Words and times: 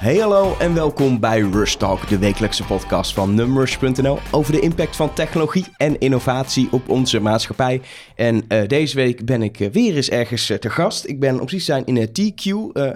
Hey 0.00 0.16
hallo 0.16 0.56
en 0.58 0.74
welkom 0.74 1.20
bij 1.20 1.40
Rush 1.40 1.74
Talk, 1.74 2.08
de 2.08 2.18
wekelijkse 2.18 2.64
podcast 2.64 3.14
van 3.14 3.34
Numbers.nl 3.34 4.18
over 4.30 4.52
de 4.52 4.60
impact 4.60 4.96
van 4.96 5.14
technologie 5.14 5.66
en 5.76 5.98
innovatie 5.98 6.68
op 6.70 6.88
onze 6.88 7.20
maatschappij. 7.20 7.80
En 8.14 8.44
uh, 8.48 8.66
deze 8.66 8.96
week 8.96 9.24
ben 9.24 9.42
ik 9.42 9.60
uh, 9.60 9.68
weer 9.70 9.96
eens 9.96 10.10
ergens 10.10 10.50
uh, 10.50 10.56
te 10.56 10.70
gast. 10.70 11.06
Ik 11.06 11.20
ben 11.20 11.34
op 11.34 11.46
precies 11.46 11.64
zijn 11.64 11.86
in 11.86 11.96
het 11.96 12.20
TQ, 12.20 12.42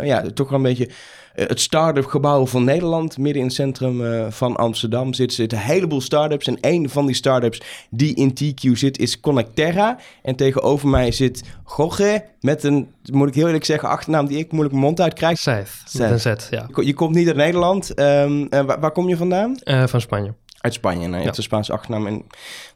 ja, 0.02 0.22
toch 0.34 0.48
wel 0.48 0.58
een 0.58 0.64
beetje 0.64 0.90
het 1.34 1.60
start-up 1.60 2.06
gebouw 2.06 2.46
van 2.46 2.64
Nederland, 2.64 3.18
midden 3.18 3.40
in 3.40 3.46
het 3.48 3.56
centrum 3.56 4.00
uh, 4.00 4.26
van 4.30 4.56
Amsterdam, 4.56 5.14
zitten, 5.14 5.36
zitten 5.36 5.58
een 5.58 5.64
heleboel 5.64 6.00
start-ups. 6.00 6.46
En 6.46 6.58
een 6.60 6.90
van 6.90 7.06
die 7.06 7.14
start-ups 7.14 7.62
die 7.90 8.14
in 8.14 8.30
TQ 8.30 8.70
zit 8.72 8.98
is 8.98 9.20
Connecterra. 9.20 9.98
En 10.22 10.36
tegenover 10.36 10.88
mij 10.88 11.12
zit 11.12 11.42
Jorge 11.76 12.24
met 12.40 12.64
een, 12.64 12.88
moet 13.12 13.28
ik 13.28 13.34
heel 13.34 13.46
eerlijk 13.46 13.64
zeggen, 13.64 13.88
achternaam 13.88 14.26
die 14.26 14.38
ik 14.38 14.50
moeilijk 14.50 14.74
mijn 14.74 14.86
mond 14.86 15.00
uit 15.00 15.14
krijg. 15.14 15.38
Seth, 15.38 15.68
Seth. 15.84 16.00
met 16.00 16.10
een 16.10 16.20
Z, 16.20 16.48
ja. 16.50 16.68
Je, 16.74 16.86
je 16.86 16.94
komt 16.94 17.14
niet 17.14 17.26
uit 17.26 17.36
Nederland. 17.36 17.98
Um, 17.98 18.40
uh, 18.40 18.46
waar, 18.50 18.80
waar, 18.80 18.92
kom 18.92 19.08
je 19.08 19.16
vandaan? 19.16 19.56
van 19.86 20.00
Spanje. 20.00 20.34
Uit 20.64 20.74
Spanje. 20.74 21.08
Ja. 21.08 21.16
Het 21.16 21.30
is 21.30 21.36
een 21.36 21.42
Spaanse 21.42 21.72
achternaam. 21.72 22.06
En 22.06 22.24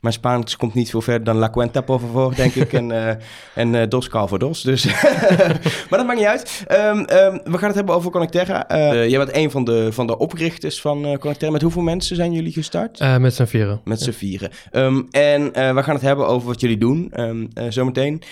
mijn 0.00 0.14
Spaans 0.14 0.56
komt 0.56 0.74
niet 0.74 0.90
veel 0.90 1.00
verder 1.00 1.24
dan 1.24 1.36
La 1.36 1.50
Cuenta, 1.50 1.80
por 1.80 2.00
favor, 2.00 2.34
denk 2.34 2.54
ik. 2.54 2.72
En, 2.72 2.90
uh, 2.90 3.08
en 3.54 3.74
uh, 3.74 3.82
Dos 3.88 4.08
Calvados. 4.08 4.62
Dus. 4.62 4.84
maar 5.88 5.98
dat 5.98 6.06
maakt 6.06 6.18
niet 6.18 6.28
uit. 6.28 6.64
Um, 6.70 6.98
um, 6.98 7.40
we 7.44 7.58
gaan 7.58 7.66
het 7.66 7.74
hebben 7.74 7.94
over 7.94 8.10
Connecterra. 8.10 8.72
Uh, 8.72 9.08
jij 9.08 9.18
bent 9.18 9.36
een 9.36 9.50
van 9.50 9.64
de, 9.64 9.92
van 9.92 10.06
de 10.06 10.18
oprichters 10.18 10.80
van 10.80 11.18
Connecterra. 11.18 11.52
Met 11.52 11.62
hoeveel 11.62 11.82
mensen 11.82 12.16
zijn 12.16 12.32
jullie 12.32 12.52
gestart? 12.52 13.18
met 13.18 13.34
z'n 13.34 13.44
vieren. 13.44 13.80
Met 13.84 14.00
z'n 14.00 14.10
vieren. 14.10 14.50
Um, 14.72 15.06
en 15.10 15.52
we 15.52 15.82
gaan 15.82 15.94
het 15.94 16.02
hebben 16.02 16.26
over 16.26 16.48
wat 16.48 16.60
jullie 16.60 16.78
doen, 16.78 17.12
zometeen. 17.68 18.22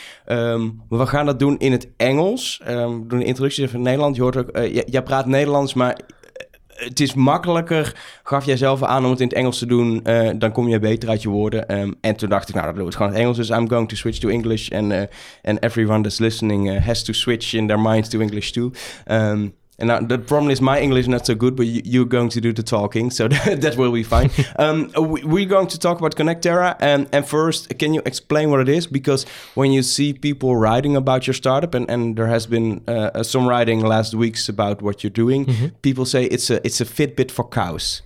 we 0.89 1.07
gaan 1.07 1.27
dat 1.27 1.39
doen 1.39 1.59
in 1.59 1.73
het 1.73 1.89
Engels. 1.97 2.61
we 2.65 3.05
doen 3.07 3.21
een 3.21 3.27
introductie 3.27 3.69
van 3.69 3.83
Nederland. 3.83 4.17
Je 4.17 4.23
hoort 4.23 4.37
ook, 4.37 4.51
jij 4.87 5.03
praat 5.03 5.27
Nederlands, 5.27 5.75
maar 5.75 5.97
het 6.77 7.01
is 7.01 7.15
makkelijker, 7.15 7.95
gaf 8.23 8.45
jij 8.45 8.57
zelf 8.57 8.83
aan 8.83 9.05
om 9.05 9.11
het 9.11 9.21
in 9.21 9.27
het 9.29 9.37
Engels 9.37 9.59
te 9.59 9.67
doen, 9.67 10.01
uh, 10.05 10.31
dan 10.39 10.53
kom 10.53 10.69
je 10.69 10.79
beter 10.79 11.09
uit 11.09 11.23
je 11.23 11.29
woorden. 11.29 11.79
Um, 11.79 11.95
en 12.01 12.17
toen 12.17 12.29
dacht 12.29 12.49
ik, 12.49 12.55
nou, 12.55 12.67
dat 12.67 12.77
doe 12.77 12.87
ik 12.87 12.95
gewoon 12.95 13.13
het 13.13 13.21
Engels, 13.21 13.37
dus 13.37 13.51
I'm 13.51 13.69
going 13.69 13.89
to 13.89 13.97
switch 13.97 14.19
to 14.19 14.29
English. 14.29 14.71
And, 14.71 14.93
and 15.43 15.63
everyone 15.63 16.03
that's 16.03 16.19
listening 16.19 16.71
uh, 16.71 16.85
has 16.85 17.03
to 17.03 17.13
switch 17.13 17.53
in 17.53 17.67
their 17.67 17.81
minds 17.81 18.09
to 18.09 18.21
English 18.21 18.51
too. 18.51 18.71
Um, 19.11 19.55
And 19.79 19.89
now 19.89 20.01
the 20.01 20.19
problem 20.19 20.51
is 20.51 20.61
my 20.61 20.81
English 20.81 21.03
is 21.03 21.09
not 21.09 21.27
so 21.27 21.35
good, 21.35 21.55
but 21.55 21.67
you, 21.67 22.03
are 22.03 22.07
going 22.07 22.31
to 22.31 22.41
do 22.41 22.53
the 22.53 22.63
talking, 22.63 23.11
so 23.11 23.29
that, 23.29 23.61
that 23.61 23.77
will 23.77 23.93
be 23.93 24.03
fine. 24.03 24.31
um, 24.59 24.91
we, 24.99 25.43
are 25.43 25.49
going 25.49 25.67
to 25.67 25.79
talk 25.79 25.99
about 25.99 26.17
Connecterra, 26.17 26.77
and 26.81 27.09
and 27.13 27.29
first, 27.29 27.79
can 27.79 27.93
you 27.93 28.03
explain 28.07 28.51
what 28.51 28.61
it 28.61 28.69
is? 28.69 28.87
Because 28.87 29.27
when 29.55 29.73
you 29.73 29.83
see 29.83 30.15
people 30.15 30.57
writing 30.57 30.97
about 30.97 31.27
your 31.27 31.35
startup, 31.35 31.75
and, 31.75 31.91
and 31.91 32.17
there 32.17 32.29
has 32.29 32.47
been 32.47 32.83
uh, 32.89 33.23
some 33.23 33.47
writing 33.47 33.81
last 33.81 34.15
weeks 34.15 34.49
about 34.49 34.81
what 34.81 35.03
you're 35.03 35.11
doing, 35.25 35.47
mm 35.47 35.55
-hmm. 35.55 35.71
people 35.83 36.05
say 36.05 36.25
it's 36.25 36.51
a 36.51 36.57
it's 36.65 36.81
a 36.81 36.85
Fitbit 36.85 37.33
for 37.33 37.49
cows. 37.49 38.03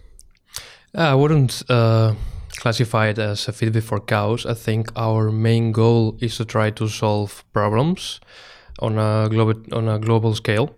I 0.95 1.15
wouldn't. 1.15 1.63
Uh 1.69 2.15
classify 2.63 3.09
it 3.11 3.19
as 3.19 3.49
a 3.49 3.53
Fitbit 3.53 3.83
for 3.83 4.01
cows. 4.01 4.45
I 4.45 4.55
think 4.55 4.91
our 4.95 5.31
main 5.31 5.73
goal 5.73 6.17
is 6.19 6.37
to 6.37 6.45
try 6.45 6.73
to 6.73 6.89
solve 6.89 7.31
problems 7.53 8.21
on 8.79 8.99
a 8.99 9.29
global 9.29 9.55
on 9.73 9.89
a 9.89 9.99
global 9.99 10.35
scale 10.35 10.69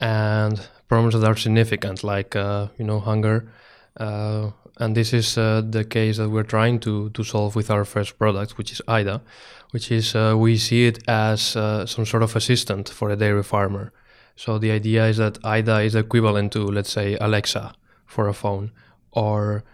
and 0.00 0.68
problems 0.88 1.14
that 1.14 1.24
are 1.24 1.36
significant, 1.36 2.04
like 2.04 2.36
uh, 2.36 2.68
you 2.78 2.84
know 2.84 3.00
hunger. 3.00 3.50
Uh, 3.96 4.50
and 4.78 4.94
this 4.94 5.12
is 5.12 5.38
uh, 5.38 5.62
the 5.68 5.84
case 5.84 6.18
that 6.18 6.28
we're 6.28 6.42
trying 6.42 6.78
to 6.80 7.10
to 7.10 7.24
solve 7.24 7.56
with 7.56 7.70
our 7.70 7.84
first 7.84 8.18
product, 8.18 8.58
which 8.58 8.72
is 8.72 8.82
IDA, 8.86 9.22
which 9.70 9.90
is 9.90 10.14
uh, 10.14 10.34
we 10.36 10.56
see 10.56 10.86
it 10.86 10.98
as 11.08 11.56
uh, 11.56 11.86
some 11.86 12.04
sort 12.04 12.22
of 12.22 12.36
assistant 12.36 12.88
for 12.88 13.10
a 13.10 13.16
dairy 13.16 13.42
farmer. 13.42 13.92
So 14.36 14.58
the 14.58 14.70
idea 14.70 15.06
is 15.06 15.16
that 15.16 15.38
IDA 15.44 15.80
is 15.80 15.94
equivalent 15.94 16.52
to, 16.52 16.66
let's 16.66 16.92
say, 16.92 17.16
Alexa 17.16 17.72
for 18.04 18.28
a 18.28 18.34
phone, 18.34 18.70
or 19.12 19.64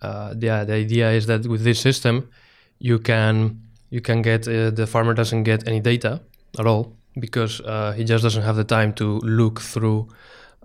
uh, 0.00 0.34
yeah, 0.38 0.64
the 0.64 0.72
idea 0.72 1.10
is 1.12 1.26
that 1.26 1.46
with 1.46 1.64
this 1.64 1.78
system, 1.80 2.30
you 2.78 2.98
can 2.98 3.60
you 3.90 4.00
can 4.00 4.22
get 4.22 4.44
the 4.44 4.86
farmer 4.86 5.12
doesn't 5.12 5.42
get 5.42 5.68
any 5.68 5.80
data 5.80 6.22
at 6.58 6.66
all 6.66 6.96
because 7.18 7.60
uh, 7.60 7.92
he 7.92 8.04
just 8.04 8.22
doesn't 8.22 8.42
have 8.42 8.56
the 8.56 8.64
time 8.64 8.92
to 8.94 9.18
look 9.20 9.60
through 9.60 10.08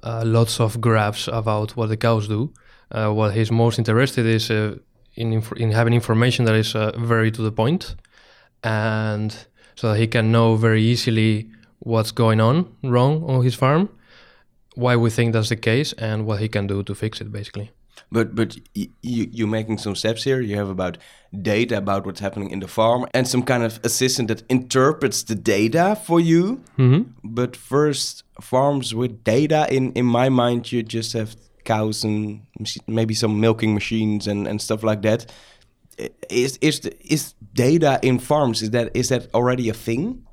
uh, 0.03 0.23
lots 0.25 0.59
of 0.59 0.81
graphs 0.81 1.27
about 1.27 1.75
what 1.77 1.87
the 1.87 1.97
cows 1.97 2.27
do. 2.27 2.53
Uh, 2.91 3.09
what 3.09 3.33
he's 3.33 3.51
most 3.51 3.79
interested 3.79 4.25
is 4.25 4.51
uh, 4.51 4.75
in 5.15 5.33
inf- 5.33 5.53
in 5.57 5.71
having 5.71 5.93
information 5.93 6.45
that 6.45 6.55
is 6.55 6.75
uh, 6.75 6.91
very 6.97 7.31
to 7.31 7.41
the 7.41 7.51
point, 7.51 7.95
and 8.63 9.47
so 9.75 9.91
that 9.91 9.99
he 9.99 10.07
can 10.07 10.31
know 10.31 10.55
very 10.55 10.81
easily 10.81 11.49
what's 11.79 12.11
going 12.11 12.39
on 12.41 12.65
wrong 12.83 13.23
on 13.23 13.43
his 13.43 13.55
farm, 13.55 13.89
why 14.75 14.95
we 14.95 15.09
think 15.09 15.33
that's 15.33 15.49
the 15.49 15.55
case, 15.55 15.93
and 15.93 16.25
what 16.25 16.39
he 16.39 16.47
can 16.49 16.67
do 16.67 16.83
to 16.83 16.93
fix 16.93 17.21
it, 17.21 17.31
basically. 17.31 17.71
But 18.11 18.35
but 18.35 18.57
you 18.73 18.89
you're 19.01 19.47
making 19.47 19.79
some 19.79 19.95
steps 19.95 20.23
here. 20.23 20.41
You 20.41 20.57
have 20.57 20.69
about 20.69 20.97
data 21.41 21.77
about 21.77 22.05
what's 22.05 22.19
happening 22.19 22.49
in 22.51 22.59
the 22.59 22.67
farm 22.67 23.05
and 23.13 23.27
some 23.27 23.43
kind 23.43 23.63
of 23.63 23.79
assistant 23.83 24.27
that 24.27 24.43
interprets 24.49 25.23
the 25.23 25.35
data 25.35 25.97
for 26.03 26.19
you. 26.19 26.61
Mm-hmm. 26.77 27.11
But 27.23 27.55
first, 27.55 28.23
farms 28.41 28.93
with 28.93 29.23
data 29.23 29.67
in 29.69 29.91
in 29.93 30.05
my 30.05 30.29
mind, 30.29 30.71
you 30.71 30.83
just 30.83 31.13
have 31.13 31.35
cows 31.63 32.03
and 32.03 32.41
maybe 32.87 33.13
some 33.13 33.39
milking 33.39 33.73
machines 33.73 34.27
and 34.27 34.47
and 34.47 34.61
stuff 34.61 34.83
like 34.83 35.01
that. 35.01 35.31
Is 36.29 36.57
is 36.61 36.79
the, 36.79 37.13
is 37.13 37.33
data 37.53 37.99
in 38.01 38.19
farms 38.19 38.61
is 38.61 38.71
that 38.71 38.91
is 38.93 39.09
that 39.09 39.27
already 39.33 39.69
a 39.69 39.73
thing? 39.73 40.25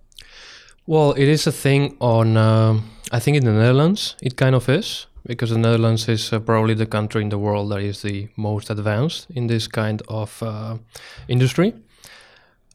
Well, 0.86 1.12
it 1.12 1.28
is 1.28 1.46
a 1.46 1.52
thing 1.52 1.96
on. 2.00 2.36
Uh, 2.36 2.80
I 3.12 3.20
think 3.20 3.36
in 3.36 3.44
the 3.44 3.52
Netherlands, 3.52 4.16
it 4.22 4.36
kind 4.36 4.54
of 4.54 4.68
is 4.68 5.06
because 5.28 5.50
the 5.50 5.58
Netherlands 5.58 6.08
is 6.08 6.32
uh, 6.32 6.40
probably 6.40 6.74
the 6.74 6.86
country 6.86 7.22
in 7.22 7.28
the 7.28 7.38
world 7.38 7.70
that 7.70 7.80
is 7.80 8.02
the 8.02 8.28
most 8.36 8.70
advanced 8.70 9.26
in 9.30 9.46
this 9.46 9.68
kind 9.68 10.02
of 10.08 10.42
uh, 10.42 10.78
industry. 11.28 11.74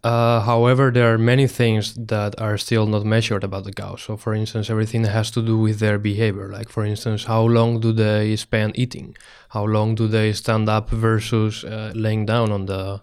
Uh, 0.03 0.41
however, 0.41 0.91
there 0.91 1.13
are 1.13 1.17
many 1.17 1.47
things 1.47 1.95
that 1.95 2.39
are 2.39 2.57
still 2.57 2.85
not 2.85 3.05
measured 3.05 3.43
about 3.43 3.63
the 3.63 3.71
cows. 3.71 4.03
So, 4.03 4.17
for 4.17 4.33
instance, 4.35 4.69
everything 4.69 5.05
has 5.05 5.31
to 5.31 5.41
do 5.41 5.57
with 5.57 5.79
their 5.79 5.97
behavior. 5.97 6.49
Like, 6.49 6.69
for 6.69 6.85
instance, 6.85 7.23
how 7.23 7.43
long 7.43 7.79
do 7.79 7.91
they 7.91 8.35
spend 8.35 8.77
eating? 8.77 9.15
How 9.49 9.63
long 9.65 9.95
do 9.95 10.07
they 10.07 10.33
stand 10.33 10.69
up 10.69 10.89
versus 10.89 11.63
uh, 11.63 11.91
laying 11.95 12.25
down 12.25 12.51
on 12.51 12.65
the 12.65 13.01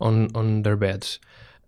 on 0.00 0.28
on 0.34 0.62
their 0.62 0.76
beds? 0.76 1.18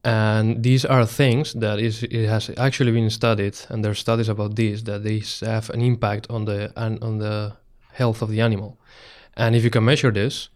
And 0.06 0.62
these 0.62 0.84
are 0.84 1.04
things 1.04 1.52
that 1.54 1.80
is 1.80 2.04
it 2.04 2.28
has 2.28 2.48
actually 2.58 2.92
been 2.92 3.10
studied 3.10 3.58
and 3.68 3.84
there 3.84 3.90
are 3.90 4.02
studies 4.06 4.28
about 4.28 4.54
this 4.54 4.82
that 4.82 5.02
these 5.02 5.40
have 5.40 5.68
an 5.70 5.80
impact 5.80 6.28
on 6.30 6.44
the 6.44 6.72
on 6.76 7.18
the 7.18 7.56
health 7.92 8.22
of 8.22 8.30
the 8.30 8.40
animal. 8.40 8.78
And 9.36 9.56
if 9.56 9.64
you 9.64 9.70
can 9.70 9.84
measure 9.84 10.12
this 10.12 10.48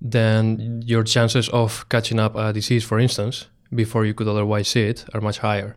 then 0.00 0.80
your 0.86 1.02
chances 1.02 1.48
of 1.48 1.88
catching 1.88 2.20
up 2.20 2.36
a 2.36 2.52
disease 2.52 2.84
for 2.84 3.00
instance 3.00 3.48
before 3.74 4.04
you 4.04 4.14
could 4.14 4.28
otherwise 4.28 4.68
see 4.68 4.82
it 4.82 5.04
are 5.12 5.20
much 5.20 5.38
higher. 5.38 5.76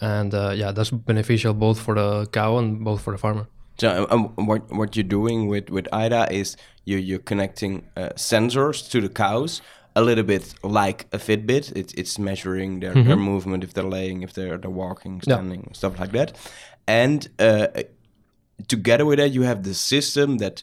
And 0.00 0.34
uh, 0.34 0.52
yeah 0.56 0.72
that's 0.72 0.90
beneficial 0.90 1.54
both 1.54 1.78
for 1.78 1.94
the 1.94 2.26
cow 2.32 2.58
and 2.58 2.84
both 2.84 3.00
for 3.00 3.12
the 3.12 3.18
farmer. 3.18 3.46
So 3.78 4.08
um, 4.10 4.32
what 4.34 4.72
what 4.72 4.96
you're 4.96 5.04
doing 5.04 5.46
with 5.46 5.70
with 5.70 5.86
ida 5.92 6.26
is 6.32 6.56
you 6.84 6.96
you're 6.96 7.20
connecting 7.20 7.86
uh, 7.96 8.08
sensors 8.16 8.90
to 8.90 9.00
the 9.00 9.08
cows 9.08 9.62
a 9.96 10.02
little 10.02 10.24
bit 10.24 10.54
like 10.62 11.06
a 11.12 11.18
Fitbit. 11.18 11.72
It's 11.74 11.92
it's 11.94 12.18
measuring 12.18 12.80
their, 12.80 12.94
mm-hmm. 12.94 13.08
their 13.08 13.16
movement, 13.16 13.64
if 13.64 13.72
they're 13.72 13.90
laying, 13.90 14.22
if 14.22 14.32
they're 14.34 14.58
they're 14.58 14.70
walking, 14.70 15.20
standing, 15.22 15.64
yeah. 15.66 15.72
stuff 15.72 15.98
like 15.98 16.12
that. 16.12 16.36
And 16.86 17.28
uh, 17.38 17.68
together 18.68 19.04
with 19.04 19.18
that, 19.18 19.32
you 19.32 19.42
have 19.42 19.62
the 19.62 19.74
system 19.74 20.38
that 20.38 20.62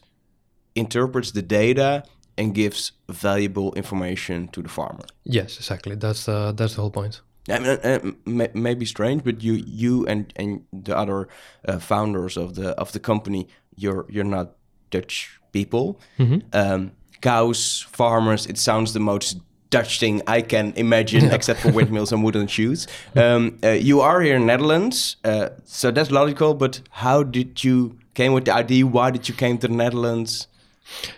interprets 0.74 1.32
the 1.32 1.42
data 1.42 2.04
and 2.38 2.54
gives 2.54 2.92
valuable 3.08 3.74
information 3.74 4.48
to 4.48 4.62
the 4.62 4.68
farmer. 4.68 5.04
Yes, 5.24 5.56
exactly. 5.58 5.96
That's 5.96 6.28
uh, 6.28 6.52
that's 6.52 6.74
the 6.76 6.80
whole 6.80 6.90
point. 6.90 7.20
I 7.48 7.58
mean, 7.58 7.78
uh, 7.84 8.12
may, 8.24 8.48
maybe 8.54 8.86
strange, 8.86 9.22
but 9.24 9.42
you 9.42 9.54
you 9.66 10.06
and 10.06 10.32
and 10.36 10.64
the 10.72 10.96
other 10.96 11.28
uh, 11.68 11.78
founders 11.78 12.36
of 12.36 12.54
the 12.54 12.70
of 12.78 12.92
the 12.92 13.00
company, 13.00 13.48
you're 13.76 14.06
you're 14.08 14.24
not 14.24 14.56
Dutch 14.90 15.40
people. 15.52 16.00
Mm-hmm. 16.18 16.38
Um, 16.52 16.92
cows, 17.24 17.86
farmers. 17.90 18.46
It 18.46 18.58
sounds 18.58 18.92
the 18.92 19.00
most 19.00 19.40
Dutch 19.70 19.98
thing 19.98 20.22
I 20.26 20.40
can 20.42 20.72
imagine, 20.76 21.32
except 21.36 21.58
for 21.60 21.72
windmills 21.72 22.12
and 22.12 22.22
wooden 22.24 22.46
shoes. 22.46 22.86
Um, 23.16 23.58
uh, 23.62 23.70
you 23.90 24.00
are 24.00 24.20
here 24.26 24.36
in 24.36 24.46
Netherlands, 24.46 25.16
uh, 25.24 25.48
so 25.64 25.90
that's 25.90 26.10
logical. 26.10 26.54
But 26.54 26.80
how 26.90 27.24
did 27.24 27.64
you 27.64 27.96
came 28.14 28.32
with 28.32 28.44
the 28.44 28.54
idea? 28.54 28.86
Why 28.86 29.10
did 29.10 29.28
you 29.28 29.34
came 29.34 29.56
to 29.58 29.68
the 29.68 29.74
Netherlands? 29.74 30.48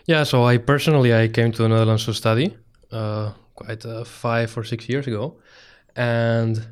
Yeah, 0.06 0.24
so 0.24 0.44
I 0.44 0.58
personally 0.58 1.12
I 1.22 1.28
came 1.28 1.52
to 1.52 1.62
the 1.62 1.68
Netherlands 1.68 2.04
to 2.04 2.12
study 2.12 2.56
uh, 2.92 3.32
quite 3.54 3.84
uh, 3.84 4.04
five 4.04 4.56
or 4.58 4.64
six 4.64 4.88
years 4.88 5.06
ago, 5.06 5.34
and 5.96 6.66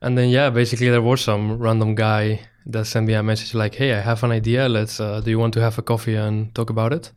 and 0.00 0.16
then 0.16 0.28
yeah, 0.30 0.50
basically 0.50 0.90
there 0.90 1.02
was 1.02 1.20
some 1.20 1.58
random 1.58 1.94
guy 1.94 2.40
that 2.66 2.86
sent 2.86 3.06
me 3.06 3.14
a 3.14 3.22
message 3.22 3.54
like, 3.54 3.74
"Hey, 3.74 3.92
I 3.92 4.00
have 4.00 4.24
an 4.24 4.32
idea. 4.32 4.68
Let's. 4.68 5.00
Uh, 5.00 5.20
do 5.24 5.30
you 5.30 5.38
want 5.38 5.54
to 5.54 5.60
have 5.60 5.78
a 5.78 5.82
coffee 5.82 6.16
and 6.16 6.54
talk 6.54 6.70
about 6.70 6.92
it?" 6.92 7.12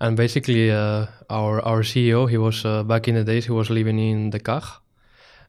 And 0.00 0.16
basically 0.16 0.70
uh, 0.70 1.06
our 1.28 1.60
our 1.60 1.82
CEO 1.82 2.28
he 2.30 2.38
was 2.38 2.64
uh, 2.64 2.84
back 2.84 3.08
in 3.08 3.14
the 3.14 3.24
days 3.24 3.46
he 3.46 3.52
was 3.52 3.70
living 3.70 3.98
in 3.98 4.30
the 4.30 4.38
Hague. 4.38 4.62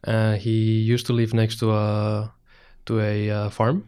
Uh, 0.08 0.36
he 0.36 0.80
used 0.82 1.06
to 1.08 1.14
live 1.14 1.34
next 1.34 1.60
to 1.60 1.72
a 1.72 2.34
to 2.86 3.00
a 3.00 3.30
uh, 3.30 3.50
farm, 3.50 3.88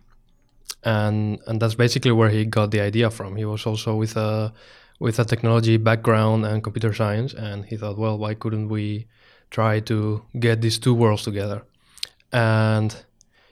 and 0.84 1.40
and 1.48 1.60
that's 1.60 1.76
basically 1.76 2.12
where 2.12 2.30
he 2.30 2.46
got 2.46 2.72
the 2.72 2.82
idea 2.82 3.10
from. 3.10 3.38
He 3.38 3.46
was 3.46 3.66
also 3.66 3.96
with 3.96 4.16
a 4.18 4.54
with 5.00 5.18
a 5.20 5.26
technology 5.26 5.78
background 5.78 6.46
and 6.46 6.64
computer 6.64 6.94
science, 6.94 7.34
and 7.34 7.66
he 7.66 7.78
thought, 7.78 7.98
well, 7.98 8.18
why 8.20 8.36
couldn't 8.36 8.70
we 8.70 9.08
try 9.50 9.80
to 9.80 10.22
get 10.40 10.62
these 10.62 10.78
two 10.78 10.94
worlds 10.94 11.24
together? 11.24 11.64
And 12.32 12.96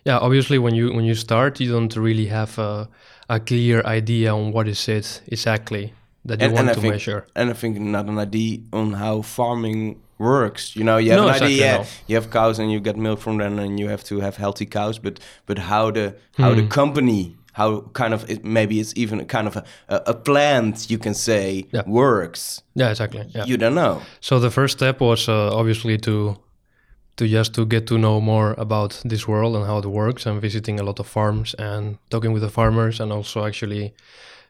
yeah, 0.05 0.19
obviously, 0.19 0.59
when 0.59 0.75
you 0.75 0.93
when 0.93 1.05
you 1.05 1.15
start, 1.15 1.59
you 1.59 1.71
don't 1.71 1.95
really 1.95 2.27
have 2.27 2.59
a, 2.59 2.87
a 3.29 3.39
clear 3.39 3.81
idea 3.81 4.35
on 4.35 4.51
what 4.51 4.67
is 4.67 4.87
it 4.87 5.21
exactly 5.27 5.93
that 6.25 6.39
you 6.39 6.45
And- 6.45 6.53
want 6.53 6.67
and 6.67 6.75
to 6.75 6.81
think- 6.81 6.93
measure. 6.93 7.25
And 7.35 7.49
I 7.49 7.53
think 7.53 7.79
not 7.79 8.05
an 8.07 8.19
idea 8.19 8.59
on 8.73 8.93
how 8.93 9.21
farming 9.21 9.97
works. 10.17 10.75
You 10.75 10.83
know, 10.83 10.97
you 10.97 11.11
have 11.11 11.21
No, 11.21 11.27
an 11.27 11.33
exactly, 11.35 11.63
idea. 11.63 11.77
no. 11.79 11.85
You 12.07 12.15
have 12.15 12.29
cows 12.29 12.59
and 12.59 12.71
you 12.71 12.79
get 12.81 12.97
milk 12.97 13.19
from 13.19 13.37
them, 13.37 13.57
and 13.59 13.79
you 13.79 13.87
have 13.89 14.03
to 14.05 14.19
have 14.19 14.35
healthy 14.37 14.65
cows. 14.65 14.99
But 14.99 15.19
but 15.45 15.57
how 15.57 15.91
the 15.91 16.13
how 16.37 16.51
Hmm. 16.51 16.57
the 16.59 16.67
company 16.67 17.35
how 17.53 17.81
kind 17.93 18.13
of 18.13 18.29
it, 18.29 18.43
maybe 18.45 18.75
it's 18.79 18.93
even 18.95 19.19
a 19.19 19.25
kind 19.25 19.47
of 19.47 19.55
a, 19.55 19.63
a, 19.89 20.01
a 20.07 20.13
plant 20.13 20.89
you 20.89 20.97
can 20.97 21.13
say 21.13 21.65
Yeah. 21.73 21.83
works. 21.87 22.61
Yeah, 22.75 22.89
exactly. 22.91 23.25
Yeah. 23.35 23.45
You 23.47 23.57
don't 23.57 23.73
know. 23.75 24.01
So 24.19 24.39
the 24.39 24.49
first 24.49 24.77
step 24.77 24.99
was 25.01 25.27
uh, 25.27 25.49
obviously 25.59 25.97
to 25.99 26.35
to 27.17 27.27
just 27.27 27.53
to 27.53 27.65
get 27.65 27.85
to 27.87 27.97
know 27.97 28.21
more 28.21 28.53
about 28.57 29.01
this 29.09 29.27
world 29.27 29.55
and 29.55 29.65
how 29.65 29.79
it 29.79 29.85
works, 29.85 30.25
and 30.25 30.41
visiting 30.41 30.79
a 30.79 30.83
lot 30.83 30.99
of 30.99 31.07
farms 31.07 31.53
and 31.55 31.97
talking 32.09 32.33
with 32.33 32.41
the 32.43 32.49
farmers, 32.49 32.99
and 33.01 33.11
also 33.11 33.45
actually 33.45 33.93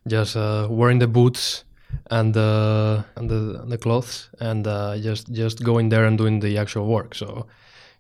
just 0.08 0.36
uh, 0.36 0.68
wearing 0.70 1.00
the 1.00 1.08
boots 1.08 1.64
and 2.10 2.34
the 2.34 3.06
and 3.16 3.30
the, 3.30 3.64
the 3.68 3.78
clothes, 3.78 4.30
and 4.40 4.68
uh, 4.68 4.98
just 4.98 5.32
just 5.32 5.64
going 5.64 5.90
there 5.90 6.06
and 6.06 6.18
doing 6.18 6.40
the 6.40 6.58
actual 6.58 6.88
work. 6.88 7.16
So. 7.16 7.48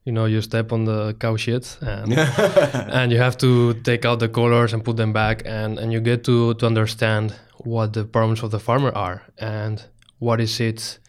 You 0.05 0.13
know, 0.13 0.25
you 0.25 0.41
step 0.41 0.71
on 0.71 0.85
the 0.85 1.13
cow 1.19 1.35
shit, 1.35 1.77
and 1.81 2.13
and 2.97 3.11
you 3.11 3.19
have 3.19 3.37
to 3.39 3.73
take 3.83 4.05
out 4.05 4.19
the 4.19 4.29
colors 4.29 4.73
and 4.73 4.83
put 4.83 4.95
them 4.95 5.13
back, 5.13 5.43
and 5.45 5.77
and 5.77 5.91
you 5.91 5.99
get 5.99 6.23
to 6.23 6.53
to 6.55 6.65
understand 6.65 7.35
what 7.57 7.93
the 7.93 8.05
problems 8.05 8.41
of 8.41 8.49
the 8.49 8.59
farmer 8.59 8.91
are, 8.95 9.21
and 9.37 9.83
what 10.17 10.39
is 10.39 10.59
it 10.59 10.99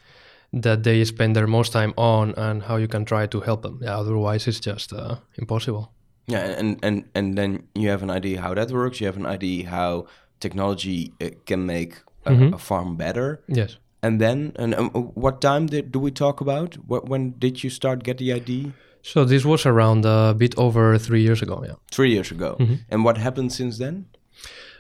that 0.52 0.82
they 0.82 1.04
spend 1.04 1.37
their 1.37 1.46
most 1.46 1.72
time 1.72 1.94
on 1.96 2.34
and 2.37 2.62
how 2.64 2.76
you 2.76 2.88
can 2.88 3.04
try 3.04 3.26
to 3.26 3.40
help 3.40 3.62
them. 3.62 3.78
Yeah, 3.82 3.98
otherwise 3.98 4.48
it's 4.48 4.60
just 4.60 4.92
uh, 4.92 5.16
impossible. 5.37 5.92
Yeah, 6.26 6.40
and, 6.40 6.78
and 6.82 7.04
and 7.14 7.37
then 7.37 7.69
you 7.75 7.90
have 7.90 8.02
an 8.02 8.10
idea 8.10 8.40
how 8.40 8.54
that 8.54 8.70
works. 8.70 9.00
You 9.00 9.06
have 9.06 9.16
an 9.16 9.26
idea 9.26 9.69
how 9.69 10.06
technology 10.40 11.12
uh, 11.22 11.28
can 11.46 11.66
make 11.66 11.94
a, 12.26 12.31
Mhm. 12.32 12.54
a 12.54 12.58
farm 12.58 12.96
better. 12.96 13.40
Yes. 13.48 13.76
And 14.02 14.20
then, 14.20 14.52
and 14.56 14.75
um, 14.75 14.88
what 15.14 15.40
time 15.40 15.66
did, 15.66 15.92
do 15.92 15.98
we 16.00 16.10
talk 16.10 16.40
about? 16.40 16.75
What, 16.87 17.08
when 17.08 17.34
did 17.38 17.62
you 17.62 17.70
start 17.70 18.02
get 18.02 18.16
the 18.19 18.32
idea? 18.32 18.72
So 19.02 19.25
this 19.25 19.44
was 19.44 19.66
around 19.66 20.04
uh, 20.06 20.31
a 20.31 20.34
bit 20.34 20.54
over 20.58 20.98
three 20.98 21.22
years 21.22 21.42
ago. 21.42 21.62
Yeah. 21.66 21.75
Three 21.90 22.10
years 22.12 22.31
ago. 22.31 22.56
And 22.90 23.04
what 23.04 23.19
happened 23.19 23.52
since 23.52 23.78
then? 23.78 24.06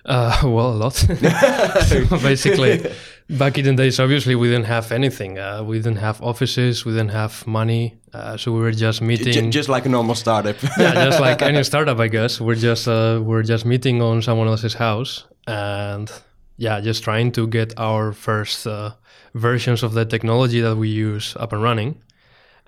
Uh, 0.04 0.32
well, 0.44 0.72
a 0.72 0.78
lot. 0.84 0.94
So 1.90 2.04
basically, 2.22 2.80
back 3.28 3.58
in 3.58 3.64
the 3.64 3.74
days, 3.74 4.00
obviously 4.00 4.34
we 4.34 4.48
didn't 4.48 4.66
have 4.66 4.92
anything. 4.92 5.38
Uh, 5.38 5.62
we 5.62 5.76
didn't 5.78 5.98
have 5.98 6.22
offices. 6.22 6.84
We 6.86 6.92
didn't 6.92 7.10
have 7.12 7.46
money. 7.46 7.98
Uh, 8.12 8.36
so 8.36 8.52
we 8.52 8.60
were 8.60 8.72
just 8.72 9.00
J- 9.00 9.06
meeting. 9.06 9.50
just 9.50 9.68
like 9.68 9.86
a 9.86 9.90
normal 9.90 10.14
startup. 10.14 10.56
yeah, 10.78 10.94
just 11.04 11.20
like 11.20 11.42
any 11.42 11.62
startup, 11.64 11.98
I 12.00 12.08
guess. 12.08 12.40
We're 12.40 12.54
just 12.56 12.88
uh, 12.88 13.20
we're 13.22 13.42
just 13.42 13.64
meeting 13.66 14.02
on 14.02 14.22
someone 14.22 14.48
else's 14.48 14.74
house, 14.74 15.24
and 15.46 16.10
yeah, 16.56 16.80
just 16.80 17.02
trying 17.02 17.32
to 17.32 17.46
get 17.46 17.72
our 17.78 18.12
first 18.12 18.66
uh, 18.66 18.92
versions 19.34 19.82
of 19.82 19.94
the 19.94 20.04
technology 20.04 20.60
that 20.60 20.76
we 20.76 20.88
use 20.88 21.36
up 21.36 21.52
and 21.52 21.62
running. 21.62 22.00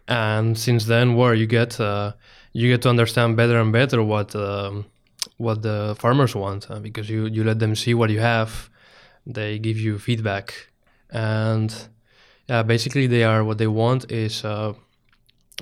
And 0.09 0.59
since 0.59 0.87
then, 0.87 1.15
where 1.15 1.35
you 1.35 1.47
get 1.47 1.79
uh, 1.81 2.13
you 2.53 2.69
get 2.69 2.83
to 2.83 2.89
understand 2.89 3.37
better 3.37 3.61
and 3.61 3.73
better 3.73 4.03
what 4.03 4.35
um, 4.35 4.87
what 5.37 5.63
the 5.63 5.97
farmers 5.99 6.35
want 6.35 6.71
uh, 6.71 6.81
because 6.81 7.09
you 7.09 7.27
you 7.27 7.45
let 7.45 7.59
them 7.59 7.75
see 7.75 7.95
what 7.95 8.11
you 8.11 8.21
have, 8.21 8.71
they 9.27 9.59
give 9.59 9.79
you 9.79 9.99
feedback, 9.99 10.69
and 11.11 11.89
yeah, 12.49 12.63
basically 12.63 13.07
they 13.07 13.25
are 13.25 13.45
what 13.45 13.59
they 13.59 13.69
want 13.69 14.11
is. 14.11 14.45
Uh, 14.45 14.75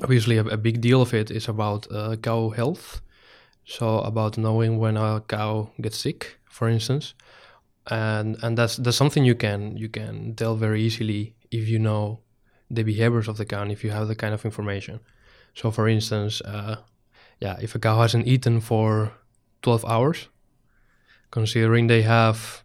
obviously 0.02 0.36
a, 0.36 0.44
a 0.44 0.56
big 0.56 0.80
deal 0.80 1.02
of 1.02 1.12
it 1.14 1.30
is 1.30 1.48
about 1.48 1.86
uh, 1.90 2.16
cow 2.16 2.50
health 2.50 3.00
so 3.64 4.00
about 4.00 4.38
knowing 4.38 4.78
when 4.78 4.96
a 4.96 5.22
cow 5.28 5.70
gets 5.80 5.98
sick 5.98 6.39
for 6.50 6.68
instance. 6.68 7.14
And 7.86 8.36
and 8.42 8.58
that's 8.58 8.76
that's 8.76 8.96
something 8.96 9.24
you 9.24 9.34
can 9.34 9.76
you 9.76 9.88
can 9.88 10.34
tell 10.34 10.54
very 10.54 10.82
easily 10.82 11.34
if 11.50 11.68
you 11.68 11.78
know 11.78 12.20
the 12.70 12.82
behaviors 12.82 13.26
of 13.28 13.36
the 13.36 13.46
cow 13.46 13.62
and 13.62 13.72
if 13.72 13.82
you 13.82 13.90
have 13.90 14.06
the 14.08 14.14
kind 14.14 14.34
of 14.34 14.44
information. 14.44 15.00
So 15.54 15.70
for 15.70 15.88
instance 15.88 16.42
uh, 16.42 16.76
yeah 17.40 17.56
if 17.60 17.74
a 17.74 17.78
cow 17.78 18.00
hasn't 18.00 18.26
eaten 18.26 18.60
for 18.60 19.12
12 19.62 19.84
hours 19.84 20.28
considering 21.30 21.86
they 21.86 22.02
have 22.02 22.62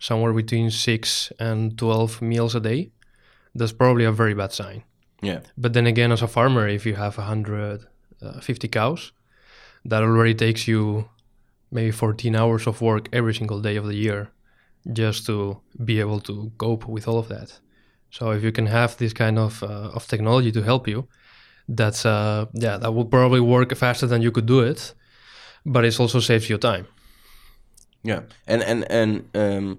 somewhere 0.00 0.32
between 0.32 0.70
6 0.70 1.32
and 1.38 1.78
12 1.78 2.22
meals 2.22 2.54
a 2.54 2.60
day 2.60 2.90
that's 3.54 3.72
probably 3.72 4.04
a 4.04 4.12
very 4.12 4.34
bad 4.34 4.52
sign. 4.52 4.84
Yeah. 5.20 5.40
but 5.56 5.72
then 5.72 5.86
again, 5.86 6.12
as 6.12 6.22
a 6.22 6.28
farmer, 6.28 6.68
if 6.68 6.86
you 6.86 6.94
have 6.94 7.18
150 7.18 8.68
cows, 8.68 9.12
that 9.84 10.02
already 10.02 10.34
takes 10.34 10.68
you 10.68 11.08
maybe 11.70 11.90
14 11.90 12.34
hours 12.36 12.66
of 12.66 12.80
work 12.80 13.08
every 13.12 13.34
single 13.34 13.60
day 13.60 13.76
of 13.76 13.84
the 13.86 13.94
year 13.96 14.28
just 14.92 15.26
to 15.26 15.60
be 15.84 16.00
able 16.00 16.20
to 16.20 16.50
cope 16.56 16.86
with 16.88 17.08
all 17.08 17.18
of 17.18 17.28
that. 17.28 17.60
So 18.10 18.30
if 18.30 18.42
you 18.42 18.52
can 18.52 18.66
have 18.66 18.96
this 18.96 19.12
kind 19.12 19.38
of, 19.38 19.62
uh, 19.62 19.90
of 19.94 20.06
technology 20.06 20.50
to 20.52 20.62
help 20.62 20.88
you, 20.88 21.08
that's 21.68 22.06
uh, 22.06 22.46
yeah, 22.54 22.78
that 22.78 22.94
will 22.94 23.04
probably 23.04 23.40
work 23.40 23.74
faster 23.76 24.06
than 24.06 24.22
you 24.22 24.30
could 24.30 24.46
do 24.46 24.60
it, 24.60 24.94
but 25.66 25.84
it 25.84 26.00
also 26.00 26.20
saves 26.20 26.48
you 26.48 26.56
time. 26.58 26.86
Yeah. 28.02 28.22
And 28.46 28.62
and 28.62 28.90
and 28.90 29.24
um, 29.34 29.78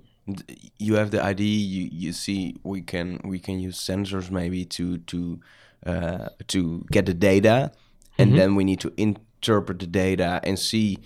you 0.77 0.95
have 0.95 1.09
the 1.09 1.23
idea. 1.23 1.57
You 1.57 1.89
you 1.91 2.13
see, 2.13 2.55
we 2.63 2.81
can 2.81 3.19
we 3.23 3.39
can 3.39 3.59
use 3.59 3.79
sensors 3.79 4.29
maybe 4.29 4.65
to 4.65 4.97
to 4.99 5.39
uh, 5.85 6.29
to 6.47 6.85
get 6.91 7.05
the 7.05 7.13
data, 7.13 7.71
and 8.19 8.31
Mhm. 8.31 8.35
then 8.37 8.55
we 8.55 8.63
need 8.63 8.79
to 8.81 8.91
interpret 8.97 9.79
the 9.79 9.87
data 9.87 10.39
and 10.43 10.59
see 10.59 10.97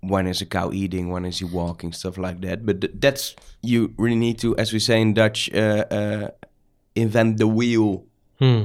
when 0.00 0.26
is 0.26 0.40
a 0.40 0.46
cow 0.46 0.70
eating, 0.72 1.10
when 1.10 1.24
is 1.24 1.38
he 1.40 1.44
walking, 1.44 1.92
stuff 1.92 2.16
like 2.18 2.40
that. 2.40 2.64
But 2.64 2.80
th- 2.80 2.94
that's 2.98 3.36
you 3.62 3.92
really 3.98 4.16
need 4.16 4.38
to, 4.40 4.56
as 4.56 4.72
we 4.72 4.78
say 4.78 5.00
in 5.00 5.14
Dutch, 5.14 5.50
uh, 5.54 5.84
uh, 5.90 6.28
invent 6.94 7.36
the 7.38 7.46
wheel 7.46 8.04
Hmm. 8.38 8.64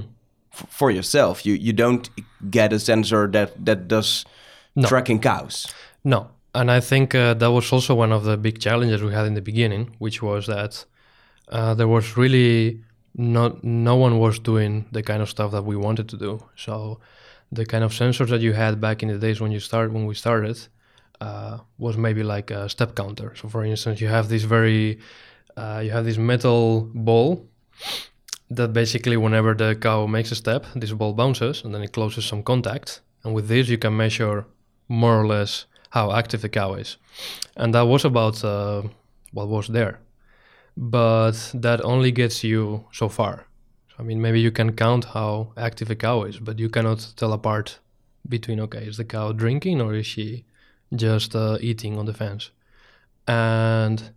f- 0.53 0.67
for 0.69 0.91
yourself. 0.91 1.45
You 1.45 1.53
you 1.55 1.73
don't 1.73 2.09
get 2.49 2.73
a 2.73 2.79
sensor 2.79 3.27
that 3.31 3.49
that 3.65 3.87
does 3.87 4.25
No. 4.75 4.87
tracking 4.87 5.19
cows. 5.21 5.67
No, 6.03 6.27
and 6.53 6.69
I 6.71 6.79
think 6.81 7.13
uh, 7.15 7.33
that 7.35 7.51
was 7.51 7.71
also 7.73 7.95
one 7.95 8.11
of 8.15 8.23
the 8.23 8.37
big 8.37 8.59
challenges 8.59 9.01
we 9.01 9.13
had 9.13 9.25
in 9.27 9.33
the 9.33 9.42
beginning, 9.42 9.95
which 9.99 10.21
was 10.21 10.45
that 10.47 10.85
uh, 11.51 11.73
there 11.75 11.87
was 11.87 12.18
really 12.18 12.81
not 13.18 13.63
no 13.63 13.95
one 13.95 14.19
was 14.19 14.39
doing 14.39 14.85
the 14.92 15.01
kind 15.04 15.21
of 15.21 15.30
stuff 15.30 15.51
that 15.51 15.63
we 15.65 15.75
wanted 15.75 16.07
to 16.09 16.18
do. 16.18 16.39
So 16.56 16.99
the 17.51 17.65
kind 17.65 17.83
of 17.83 17.92
sensors 17.94 18.30
that 18.30 18.42
you 18.42 18.54
had 18.54 18.80
back 18.81 19.01
in 19.04 19.09
the 19.09 19.18
days 19.18 19.39
when 19.39 19.51
you 19.51 19.59
start 19.59 19.92
when 19.94 20.06
we 20.06 20.15
started 20.15 20.57
uh, 21.22 21.60
was 21.78 21.98
maybe 21.98 22.24
like 22.24 22.52
a 22.52 22.69
step 22.69 22.95
counter. 22.95 23.34
So 23.36 23.50
for 23.50 23.64
instance, 23.64 24.02
you 24.02 24.07
have 24.07 24.30
this 24.30 24.44
very 24.44 25.00
uh, 25.57 25.81
you 25.84 25.92
have 25.92 26.06
this 26.06 26.18
metal 26.18 26.90
ball 26.94 27.48
that 28.50 28.74
basically 28.74 29.18
whenever 29.18 29.54
the 29.54 29.76
cow 29.76 30.06
makes 30.06 30.31
a 30.31 30.36
step, 30.36 30.66
this 30.76 30.92
ball 30.92 31.14
bounces 31.14 31.64
and 31.64 31.74
then 31.74 31.81
it 31.81 31.94
closes 31.94 32.26
some 32.26 32.44
contact. 32.44 33.02
And 33.24 33.34
with 33.34 33.48
this, 33.48 33.69
you 33.69 33.78
can 33.78 33.95
measure 33.98 34.45
more 34.88 35.19
or 35.19 35.26
less 35.26 35.66
how 35.90 36.12
active 36.12 36.42
the 36.42 36.50
cow 36.50 36.76
is. 36.76 36.98
And 37.56 37.74
that 37.74 37.84
was 37.84 38.06
about 38.06 38.44
uh, 38.44 38.84
what 39.31 39.48
was 39.48 39.68
there. 39.68 40.00
But 40.78 41.52
that 41.54 41.84
only 41.84 42.12
gets 42.12 42.44
you 42.44 42.86
so 42.92 43.10
far. 43.10 43.48
So, 43.90 43.95
I 44.00 44.04
mean, 44.04 44.22
maybe 44.22 44.42
you 44.42 44.52
can 44.52 44.74
count 44.74 45.06
how 45.06 45.54
active 45.57 45.90
a 45.90 45.95
cow 45.95 46.24
is, 46.24 46.38
but 46.38 46.60
you 46.60 46.69
cannot 46.69 47.14
tell 47.16 47.34
apart 47.34 47.80
between, 48.28 48.60
okay, 48.60 48.86
is 48.86 48.98
the 48.98 49.06
cow 49.06 49.31
drinking 49.31 49.81
or 49.81 49.95
is 49.95 50.06
she 50.06 50.45
just 50.97 51.35
uh, 51.35 51.57
eating 51.61 51.97
on 51.97 52.06
the 52.06 52.14
fence? 52.14 52.52
And 53.28 54.11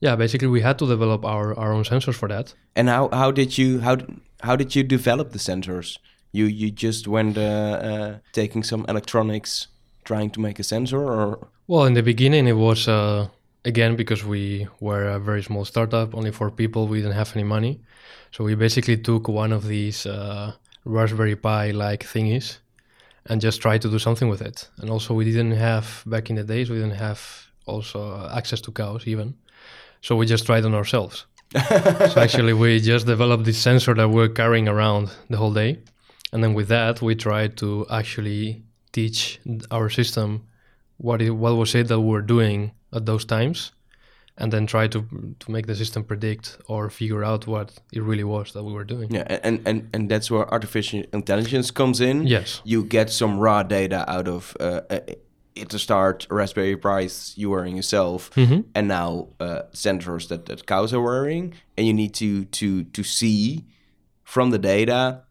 yeah, 0.00 0.16
basically, 0.16 0.48
we 0.48 0.60
had 0.60 0.78
to 0.78 0.86
develop 0.86 1.24
our, 1.24 1.58
our 1.58 1.72
own 1.72 1.84
sensors 1.84 2.14
for 2.14 2.28
that. 2.28 2.54
And 2.76 2.88
how, 2.88 3.08
how 3.12 3.30
did 3.30 3.58
you 3.58 3.80
how 3.80 3.96
how 4.42 4.56
did 4.56 4.74
you 4.76 4.82
develop 4.82 5.32
the 5.32 5.38
sensors? 5.38 5.98
You 6.32 6.44
you 6.46 6.70
just 6.70 7.08
went 7.08 7.36
uh, 7.36 7.40
uh, 7.40 8.18
taking 8.32 8.62
some 8.62 8.84
electronics, 8.88 9.68
trying 10.04 10.30
to 10.30 10.40
make 10.40 10.58
a 10.58 10.62
sensor, 10.62 11.00
or 11.00 11.48
Well, 11.66 11.84
in 11.84 11.94
the 11.94 12.02
beginning, 12.02 12.46
it 12.46 12.56
was 12.56 12.86
uh, 12.86 13.28
again 13.64 13.96
because 13.96 14.24
we 14.24 14.68
were 14.80 15.04
a 15.04 15.18
very 15.18 15.42
small 15.42 15.64
startup, 15.64 16.14
only 16.14 16.30
four 16.30 16.50
people. 16.50 16.86
We 16.86 16.98
didn't 16.98 17.16
have 17.16 17.34
any 17.34 17.44
money, 17.44 17.80
so 18.30 18.44
we 18.44 18.54
basically 18.54 18.98
took 18.98 19.26
one 19.26 19.52
of 19.52 19.66
these 19.66 20.06
uh, 20.06 20.52
Raspberry 20.84 21.36
Pi 21.36 21.72
like 21.72 22.04
thingies 22.04 22.58
and 23.28 23.40
just 23.40 23.60
try 23.60 23.78
to 23.78 23.88
do 23.88 23.98
something 23.98 24.28
with 24.28 24.42
it. 24.42 24.68
And 24.78 24.90
also, 24.90 25.14
we 25.14 25.24
didn't 25.24 25.52
have 25.52 26.02
back 26.06 26.30
in 26.30 26.36
the 26.36 26.44
days 26.44 26.70
we 26.70 26.76
didn't 26.76 26.98
have 26.98 27.20
also 27.66 28.00
uh, 28.00 28.32
access 28.36 28.60
to 28.62 28.72
cows 28.72 29.06
even, 29.06 29.34
so 30.00 30.16
we 30.16 30.26
just 30.26 30.46
tried 30.46 30.64
on 30.64 30.74
ourselves. 30.74 31.26
so 31.68 32.20
actually, 32.20 32.52
we 32.52 32.80
just 32.80 33.06
developed 33.06 33.44
this 33.44 33.58
sensor 33.58 33.94
that 33.94 34.08
we're 34.08 34.28
carrying 34.28 34.68
around 34.68 35.10
the 35.30 35.36
whole 35.36 35.52
day, 35.52 35.78
and 36.32 36.42
then 36.42 36.54
with 36.54 36.68
that, 36.68 37.00
we 37.00 37.14
tried 37.14 37.56
to 37.58 37.86
actually 37.90 38.62
teach 38.92 39.40
our 39.70 39.88
system 39.88 40.46
what 40.98 41.22
it, 41.22 41.30
what 41.30 41.56
was 41.56 41.74
it 41.74 41.88
that 41.88 42.00
we 42.00 42.08
were 42.08 42.22
doing 42.22 42.72
at 42.92 43.06
those 43.06 43.24
times, 43.24 43.72
and 44.40 44.52
then 44.52 44.66
try 44.66 44.88
to 44.88 45.00
to 45.40 45.50
make 45.50 45.66
the 45.66 45.74
system 45.74 46.02
predict 46.04 46.58
or 46.66 46.90
figure 46.90 47.24
out 47.24 47.46
what 47.46 47.72
it 47.92 48.02
really 48.02 48.24
was 48.24 48.52
that 48.52 48.62
we 48.64 48.72
were 48.72 48.84
doing. 48.84 49.10
Yeah, 49.14 49.26
and, 49.44 49.60
and, 49.66 49.88
and 49.94 50.08
that's 50.10 50.30
where 50.30 50.46
artificial 50.52 51.02
intelligence 51.12 51.70
comes 51.72 52.00
in. 52.00 52.26
Yes. 52.26 52.60
You 52.64 52.84
get 52.84 53.10
some 53.10 53.38
raw 53.38 53.62
data 53.62 54.04
out 54.10 54.28
of 54.28 54.56
uh, 54.60 54.80
uh, 54.90 54.98
start, 55.78 56.26
Raspberry 56.30 56.76
Pis 56.76 57.34
you 57.36 57.50
wearing 57.50 57.76
yourself, 57.76 58.30
Mhm. 58.34 58.64
and 58.74 58.86
now 58.88 59.28
uh, 59.40 59.62
sensors 59.72 60.28
that, 60.28 60.46
that 60.46 60.66
cows 60.66 60.92
are 60.94 61.02
wearing, 61.02 61.54
and 61.76 61.86
you 61.86 61.92
need 61.92 62.14
to 62.14 62.44
to 62.44 62.84
to 62.84 63.02
see 63.02 63.64
from 64.24 64.50
the 64.50 64.58
data 64.58 65.22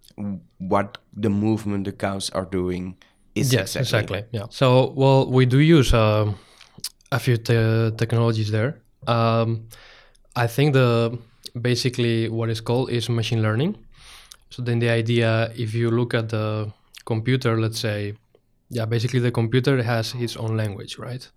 what 0.57 0.97
the 1.21 1.29
movement 1.29 1.85
the 1.85 1.91
cows 1.91 2.29
are 2.31 2.45
doing 2.45 2.95
is 3.35 3.53
yes, 3.53 3.75
exactly. 3.75 4.19
exactly. 4.19 4.39
Yeah. 4.39 4.47
So, 4.49 4.93
well, 4.95 5.29
we 5.31 5.45
do 5.45 5.59
use 5.59 5.93
um, 5.93 6.35
a 7.11 7.19
few 7.19 7.37
te- 7.37 7.91
technologies 7.97 8.49
there. 8.51 8.81
Um, 9.07 9.67
I 10.35 10.47
think 10.47 10.73
the 10.73 11.17
basically 11.59 12.29
what 12.29 12.49
is 12.49 12.61
called 12.61 12.91
is 12.91 13.09
machine 13.09 13.41
learning. 13.41 13.77
So 14.49 14.61
then 14.61 14.79
the 14.79 14.89
idea, 14.89 15.51
if 15.55 15.73
you 15.73 15.89
look 15.89 16.13
at 16.13 16.29
the 16.29 16.71
computer, 17.05 17.59
let's 17.59 17.79
say, 17.79 18.13
yeah, 18.69 18.85
basically 18.85 19.19
the 19.19 19.31
computer 19.31 19.81
has 19.81 20.13
its 20.13 20.37
own 20.37 20.55
language, 20.55 20.97
right? 20.97 21.27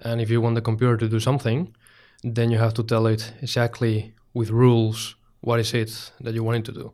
And 0.00 0.20
if 0.20 0.30
you 0.30 0.40
want 0.40 0.54
the 0.54 0.62
computer 0.62 0.96
to 0.98 1.08
do 1.08 1.20
something, 1.20 1.74
then 2.22 2.50
you 2.50 2.58
have 2.58 2.74
to 2.74 2.82
tell 2.82 3.06
it 3.06 3.32
exactly 3.42 4.14
with 4.34 4.50
rules 4.50 5.16
what 5.40 5.60
is 5.60 5.72
it 5.74 6.12
that 6.20 6.34
you 6.34 6.44
want 6.44 6.58
it 6.58 6.64
to 6.66 6.72
do. 6.72 6.92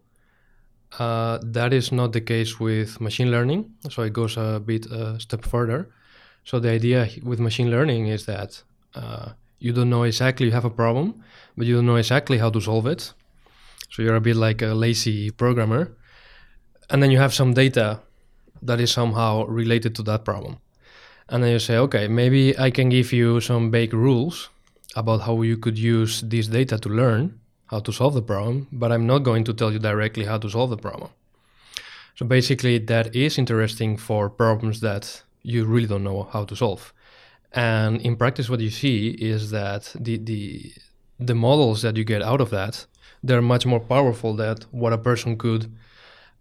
Uh, 0.99 1.39
that 1.43 1.73
is 1.73 1.91
not 1.91 2.13
the 2.13 2.21
case 2.21 2.61
with 2.61 3.01
machine 3.01 3.31
learning, 3.31 3.73
so 3.89 4.03
it 4.03 4.13
goes 4.13 4.37
a 4.37 4.61
bit 4.65 4.87
a 4.87 5.19
step 5.19 5.45
further. 5.45 5.89
So 6.45 6.61
the 6.61 6.71
idea 6.71 7.09
with 7.23 7.41
machine 7.41 7.71
learning 7.71 8.09
is 8.09 8.27
that 8.27 8.63
uh, 8.95 9.31
you 9.63 9.73
don't 9.73 9.91
know 9.91 10.03
exactly 10.03 10.47
you 10.47 10.53
have 10.53 10.65
a 10.65 10.79
problem, 10.83 11.23
but 11.57 11.67
you 11.67 11.77
don't 11.77 11.87
know 11.87 12.01
exactly 12.05 12.39
how 12.39 12.51
to 12.51 12.61
solve 12.61 12.87
it. 12.87 13.13
So 13.91 14.03
you're 14.03 14.17
a 14.17 14.21
bit 14.21 14.37
like 14.37 14.61
a 14.61 14.75
lazy 14.75 15.31
programmer, 15.31 15.97
and 16.91 17.01
then 17.01 17.13
you 17.13 17.19
have 17.19 17.33
some 17.33 17.55
data 17.55 18.01
that 18.61 18.81
is 18.81 18.91
somehow 18.91 19.45
related 19.47 19.95
to 19.97 20.03
that 20.03 20.25
problem, 20.25 20.59
and 21.29 21.43
then 21.43 21.53
you 21.53 21.61
say, 21.61 21.77
okay, 21.77 22.09
maybe 22.09 22.59
I 22.59 22.71
can 22.71 22.89
give 22.89 23.13
you 23.13 23.41
some 23.41 23.71
vague 23.71 23.95
rules 23.95 24.51
about 24.97 25.21
how 25.23 25.43
you 25.43 25.57
could 25.57 25.79
use 25.79 26.23
this 26.23 26.49
data 26.49 26.77
to 26.79 26.89
learn 26.89 27.39
how 27.67 27.81
to 27.81 27.93
solve 27.93 28.15
the 28.15 28.23
problem, 28.23 28.67
but 28.73 28.91
I'm 28.91 29.07
not 29.07 29.21
going 29.21 29.45
to 29.45 29.55
tell 29.55 29.73
you 29.73 29.79
directly 29.79 30.25
how 30.25 30.39
to 30.39 30.51
solve 30.51 30.71
the 30.71 30.77
problem. 30.77 31.11
So 32.17 32.27
basically, 32.27 32.79
that 32.79 33.15
is 33.15 33.39
interesting 33.39 33.97
for 33.97 34.29
problems 34.29 34.81
that 34.81 35.23
you 35.43 35.65
really 35.65 35.87
don't 35.87 36.05
know 36.05 36.29
how 36.33 36.45
to 36.45 36.57
solve. 36.57 36.93
And 37.55 38.01
in 38.01 38.17
practice, 38.17 38.49
what 38.49 38.61
you 38.61 38.71
see 38.71 39.11
is 39.11 39.51
that 39.51 39.95
the 39.99 40.17
the 40.17 40.73
the 41.19 41.35
models 41.35 41.83
that 41.83 41.97
you 41.97 42.05
get 42.05 42.23
out 42.23 42.41
of 42.41 42.51
that 42.51 42.87
they're 43.23 43.43
much 43.43 43.67
more 43.67 43.81
powerful 43.81 44.35
than 44.35 44.57
what 44.71 44.93
a 44.93 44.99
person 44.99 45.37
could 45.37 45.73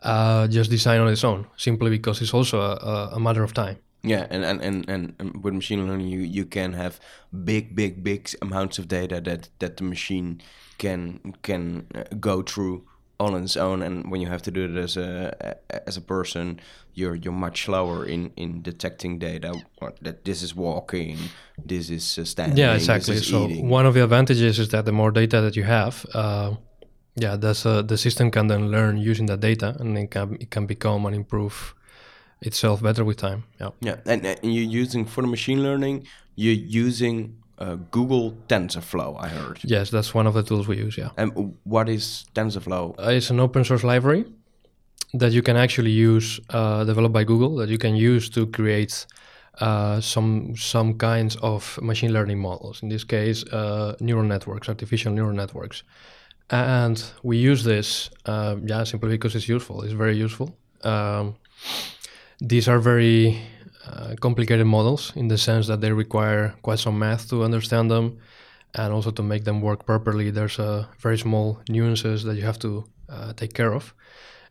uh, 0.01 0.47
just 0.47 0.69
design 0.71 0.99
on 0.99 1.07
its 1.09 1.23
own, 1.23 1.47
simply 1.57 1.89
because 1.91 2.21
it's 2.21 2.33
also 2.33 2.59
a, 2.59 3.11
a, 3.13 3.19
matter 3.19 3.43
of 3.43 3.53
time. 3.53 3.77
Yeah, 4.01 4.25
and, 4.31 4.43
and, 4.43 4.61
and, 4.61 4.89
and, 4.89 5.15
and 5.19 5.43
with 5.43 5.53
machine 5.53 5.87
learning, 5.87 6.07
you, 6.07 6.21
you 6.21 6.45
can 6.45 6.73
have 6.73 6.99
big, 7.45 7.75
big, 7.75 8.03
big 8.03 8.29
amounts 8.41 8.79
of 8.79 8.87
data 8.87 9.21
that, 9.21 9.49
that 9.59 9.77
the 9.77 9.83
machine 9.83 10.41
can 10.79 11.35
can 11.43 11.85
uh, 11.93 12.05
go 12.19 12.41
through 12.41 12.83
on 13.21 13.43
its 13.43 13.57
own. 13.57 13.81
And 13.81 14.11
when 14.11 14.21
you 14.21 14.27
have 14.27 14.41
to 14.41 14.51
do 14.51 14.65
it 14.65 14.77
as 14.83 14.97
a 14.97 15.57
as 15.87 15.97
a 15.97 16.01
person, 16.01 16.59
you're 16.93 17.15
you're 17.15 17.33
much 17.33 17.65
slower 17.65 18.05
in, 18.05 18.31
in 18.35 18.61
detecting 18.61 19.19
data. 19.19 19.53
That 20.01 20.25
this 20.25 20.41
is 20.41 20.55
walking, 20.55 21.17
this 21.65 21.89
is 21.89 22.17
uh, 22.17 22.25
standing. 22.25 22.57
Yeah, 22.57 22.75
exactly. 22.75 23.17
So 23.17 23.47
eating. 23.47 23.69
one 23.69 23.85
of 23.85 23.93
the 23.93 24.03
advantages 24.03 24.59
is 24.59 24.69
that 24.69 24.85
the 24.85 24.91
more 24.91 25.11
data 25.11 25.41
that 25.41 25.55
you 25.55 25.63
have, 25.63 26.05
uh, 26.13 26.55
yeah, 27.15 27.35
that's 27.35 27.65
uh, 27.65 27.81
the 27.81 27.97
system 27.97 28.31
can 28.31 28.47
then 28.47 28.71
learn 28.71 28.97
using 28.97 29.27
that 29.27 29.39
data, 29.39 29.75
and 29.79 29.97
it 29.97 30.11
can 30.11 30.37
it 30.39 30.49
can 30.49 30.65
become 30.65 31.05
and 31.05 31.15
improve 31.15 31.75
itself 32.41 32.81
better 32.81 33.05
with 33.05 33.17
time. 33.17 33.43
Yeah. 33.59 33.69
Yeah, 33.81 33.95
and, 34.05 34.25
and 34.25 34.53
you're 34.53 34.81
using 34.81 35.05
for 35.05 35.21
the 35.21 35.27
machine 35.27 35.61
learning, 35.61 36.07
you're 36.35 36.53
using 36.53 37.40
uh, 37.61 37.75
Google 37.91 38.33
TensorFlow. 38.47 39.15
I 39.25 39.29
heard. 39.29 39.59
Yes, 39.63 39.89
that's 39.89 40.13
one 40.13 40.27
of 40.27 40.33
the 40.33 40.43
tools 40.43 40.67
we 40.67 40.77
use. 40.77 40.97
Yeah. 40.97 41.09
And 41.17 41.55
what 41.63 41.87
is 41.89 42.25
TensorFlow? 42.33 42.95
Uh, 42.99 43.11
it's 43.11 43.29
an 43.29 43.39
open 43.39 43.63
source 43.63 43.83
library 43.83 44.25
that 45.13 45.31
you 45.31 45.41
can 45.41 45.57
actually 45.57 45.91
use, 45.91 46.39
uh, 46.49 46.83
developed 46.85 47.13
by 47.13 47.23
Google, 47.23 47.55
that 47.57 47.69
you 47.69 47.77
can 47.77 47.95
use 47.95 48.29
to 48.29 48.47
create 48.47 49.05
uh, 49.59 49.99
some 50.01 50.55
some 50.55 50.97
kinds 50.97 51.35
of 51.41 51.79
machine 51.81 52.13
learning 52.13 52.39
models. 52.39 52.81
In 52.83 52.89
this 52.89 53.03
case, 53.03 53.43
uh, 53.51 53.95
neural 53.99 54.25
networks, 54.25 54.69
artificial 54.69 55.13
neural 55.13 55.35
networks, 55.35 55.83
and 56.49 57.03
we 57.23 57.37
use 57.37 57.63
this, 57.63 58.09
uh, 58.25 58.55
yeah, 58.65 58.85
simply 58.85 59.09
because 59.09 59.35
it's 59.35 59.49
useful. 59.49 59.83
It's 59.83 59.93
very 59.93 60.15
useful. 60.15 60.55
Um, 60.83 61.35
these 62.39 62.67
are 62.71 62.79
very 62.79 63.39
uh, 63.91 64.15
complicated 64.19 64.65
models 64.65 65.11
in 65.15 65.27
the 65.27 65.37
sense 65.37 65.67
that 65.67 65.79
they 65.81 65.91
require 65.91 66.43
quite 66.61 66.79
some 66.79 66.97
math 66.99 67.29
to 67.29 67.43
understand 67.43 67.89
them 67.91 68.17
and 68.73 68.93
also 68.93 69.11
to 69.11 69.23
make 69.23 69.43
them 69.43 69.61
work 69.61 69.85
properly 69.85 70.31
there's 70.31 70.59
a 70.59 70.87
very 70.99 71.17
small 71.17 71.59
nuances 71.69 72.23
that 72.23 72.35
you 72.35 72.43
have 72.43 72.59
to 72.59 72.83
uh, 73.09 73.33
take 73.33 73.53
care 73.53 73.73
of 73.73 73.93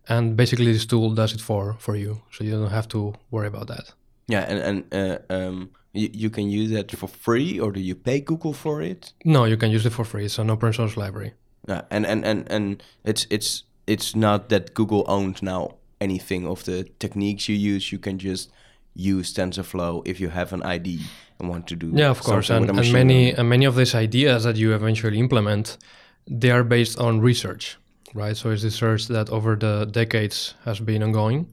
and 0.09 0.37
basically 0.37 0.73
this 0.73 0.87
tool 0.87 1.15
does 1.15 1.33
it 1.33 1.41
for 1.41 1.75
for 1.79 1.97
you 1.97 2.21
so 2.33 2.45
you 2.45 2.51
don't 2.53 2.71
have 2.71 2.89
to 2.89 3.15
worry 3.31 3.47
about 3.49 3.67
that 3.69 3.87
Yeah, 4.29 4.45
and 4.51 4.59
and 4.69 4.79
uh, 4.95 5.19
um, 5.37 5.71
you, 5.93 6.09
you 6.23 6.31
can 6.31 6.47
use 6.61 6.71
that 6.77 6.91
for 7.01 7.09
free, 7.09 7.59
or 7.63 7.73
do 7.73 7.81
you 7.81 7.97
pay 7.97 8.21
Google 8.21 8.53
for 8.53 8.83
it? 8.83 9.13
no 9.25 9.47
you 9.47 9.57
can 9.57 9.71
use 9.77 9.87
it 9.89 9.93
for 9.93 10.05
free 10.05 10.25
it's 10.27 10.39
an 10.39 10.51
open 10.51 10.73
source 10.73 10.97
library 10.97 11.33
Yeah, 11.69 11.83
and 11.91 12.07
and 12.07 12.25
and 12.25 12.53
and 12.53 12.83
it's 13.05 13.27
it's 13.31 13.65
it's 13.87 14.15
not 14.15 14.49
that 14.49 14.75
Google 14.75 15.03
owns 15.07 15.43
now 15.43 15.69
anything 16.01 16.47
of 16.47 16.63
the 16.65 16.85
techniques 16.99 17.49
you 17.49 17.75
use. 17.75 17.93
You 17.93 17.99
can 18.01 18.19
just 18.19 18.51
use 18.95 19.33
TensorFlow 19.33 20.03
if 20.07 20.21
you 20.21 20.29
have 20.29 20.53
an 20.53 20.63
ID 20.63 21.01
and 21.39 21.49
want 21.49 21.67
to 21.69 21.77
do. 21.77 21.91
yeah 21.95 22.11
of 22.11 22.21
course 22.23 22.51
and, 22.51 22.69
and 22.69 22.93
many 22.93 23.33
and 23.33 23.49
many 23.49 23.65
of 23.65 23.75
these 23.77 23.95
ideas 23.95 24.45
that 24.45 24.57
you 24.57 24.75
eventually 24.75 25.19
implement 25.19 25.79
they 26.27 26.51
are 26.51 26.65
based 26.65 26.99
on 26.99 27.21
research 27.21 27.79
right 28.15 28.37
so 28.37 28.51
it's 28.51 28.65
research 28.65 29.09
that 29.09 29.31
over 29.31 29.57
the 29.57 29.87
decades 29.87 30.55
has 30.65 30.81
been 30.81 31.03
ongoing 31.03 31.47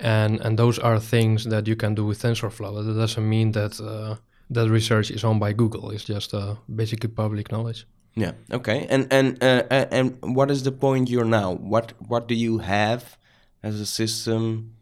and 0.00 0.40
and 0.40 0.58
those 0.58 0.78
are 0.78 0.98
things 0.98 1.44
that 1.44 1.66
you 1.68 1.76
can 1.76 1.94
do 1.94 2.04
with 2.04 2.20
tensorflow 2.22 2.84
that 2.84 2.94
doesn't 2.94 3.28
mean 3.28 3.52
that 3.52 3.80
uh, 3.80 4.16
that 4.50 4.68
research 4.70 5.10
is 5.10 5.22
owned 5.24 5.40
by 5.40 5.52
google 5.52 5.90
it's 5.90 6.04
just 6.04 6.34
uh, 6.34 6.54
basically 6.74 7.08
public 7.08 7.52
knowledge 7.52 7.86
Yeah. 8.14 8.32
Okay. 8.52 8.86
And 8.90 9.08
and 9.10 9.42
uh, 9.42 9.62
uh, 9.70 9.86
and 9.90 10.18
what 10.20 10.50
is 10.50 10.62
the 10.62 10.72
point 10.72 11.08
you're 11.08 11.24
now? 11.40 11.54
What 11.56 11.92
what 12.10 12.28
do 12.28 12.34
you 12.34 12.58
have 12.58 13.16
as 13.62 13.80
a 13.80 13.86
system 13.86 14.74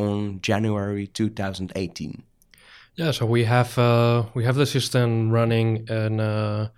on 0.00 0.40
January 0.40 1.06
2018? 1.06 2.22
Yeah, 3.00 3.12
so 3.12 3.24
we 3.24 3.44
have 3.44 3.78
uh, 3.78 4.24
we 4.34 4.44
have 4.44 4.56
the 4.56 4.66
system 4.66 5.30
running 5.30 5.86
in 5.88 6.20
uh, 6.20 6.68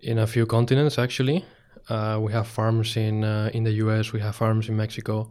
in 0.00 0.18
a 0.18 0.26
few 0.26 0.46
continents 0.46 0.98
actually. 0.98 1.44
Uh, 1.88 2.18
we 2.20 2.32
have 2.32 2.48
farms 2.48 2.96
in 2.96 3.22
uh, 3.24 3.50
in 3.54 3.62
the 3.64 3.72
US, 3.84 4.12
we 4.12 4.20
have 4.20 4.34
farms 4.34 4.68
in 4.68 4.76
Mexico, 4.76 5.30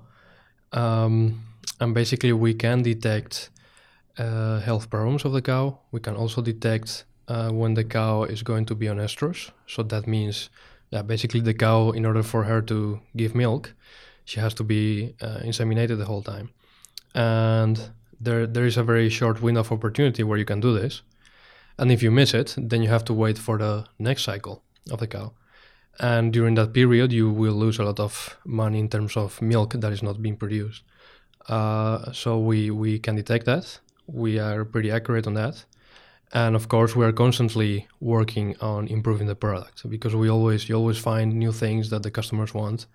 um, 0.72 1.42
and 1.80 1.94
basically 1.94 2.32
we 2.32 2.54
can 2.54 2.84
detect 2.84 3.50
uh, 4.18 4.60
health 4.60 4.90
problems 4.90 5.26
of 5.26 5.34
the 5.34 5.42
cow. 5.42 5.80
We 5.92 6.00
can 6.00 6.16
also 6.16 6.42
detect 6.42 7.06
uh, 7.28 7.50
when 7.50 7.74
the 7.74 7.84
cow 7.84 8.24
is 8.24 8.44
going 8.44 8.66
to 8.68 8.76
be 8.76 8.88
on 8.88 9.00
estrus. 9.00 9.52
So 9.66 9.84
that 9.84 10.08
means, 10.08 10.50
yeah, 10.92 11.02
basically 11.02 11.42
the 11.42 11.56
cow, 11.56 11.92
in 11.92 12.06
order 12.06 12.24
for 12.24 12.44
her 12.44 12.62
to 12.62 13.00
give 13.18 13.34
milk, 13.36 13.74
she 14.26 14.40
has 14.40 14.54
to 14.54 14.64
be 14.64 15.16
inseminated 15.20 15.98
the 15.98 16.06
whole 16.06 16.22
time, 16.22 16.52
and 17.14 17.92
there 18.20 18.48
there 18.48 18.66
is 18.66 18.78
a 18.78 18.84
very 18.84 19.10
short 19.10 19.42
window 19.42 19.62
of 19.62 19.72
opportunity 19.72 20.24
where 20.24 20.38
you 20.38 20.46
can 20.46 20.60
do 20.60 20.74
this. 20.74 21.02
And 21.78 21.92
if 21.92 22.04
you 22.04 22.12
miss 22.12 22.34
it, 22.34 22.56
then 22.58 22.82
you 22.84 22.90
have 22.90 23.06
to 23.06 23.14
wait 23.14 23.38
for 23.38 23.58
the 23.58 23.86
next 23.98 24.24
cycle 24.24 24.64
of 24.92 25.00
the 25.00 25.08
cow. 25.08 25.34
And 26.00 26.34
during 26.34 26.56
that 26.56 26.74
period, 26.74 27.12
you 27.12 27.30
will 27.30 27.54
lose 27.54 27.80
a 27.80 27.84
lot 27.84 28.00
of 28.00 28.38
money 28.46 28.80
in 28.80 28.90
terms 28.90 29.16
of 29.16 29.42
milk 29.42 29.74
that 29.74 29.92
is 29.92 30.04
not 30.04 30.22
being 30.22 30.38
produced. 30.38 30.84
Uh, 31.48 32.12
so 32.12 32.40
we, 32.40 32.72
we 32.72 33.00
can 33.00 33.16
detect 33.16 33.46
that. 33.46 33.80
We 34.08 34.40
are 34.40 34.66
pretty 34.66 34.92
accurate 34.92 35.28
on 35.28 35.34
that. 35.36 35.66
And 36.32 36.56
of 36.56 36.68
course, 36.68 36.96
we 36.96 37.06
are 37.06 37.12
constantly 37.12 37.88
working 38.00 38.56
on 38.60 38.88
improving 38.88 39.28
the 39.28 39.36
product 39.36 39.88
because 39.88 40.16
we 40.16 40.30
always 40.30 40.68
you 40.68 40.76
always 40.76 40.98
find 40.98 41.34
new 41.34 41.52
things 41.52 41.92
that 41.92 42.02
the 42.02 42.10
customers 42.10 42.54
want. 42.56 42.88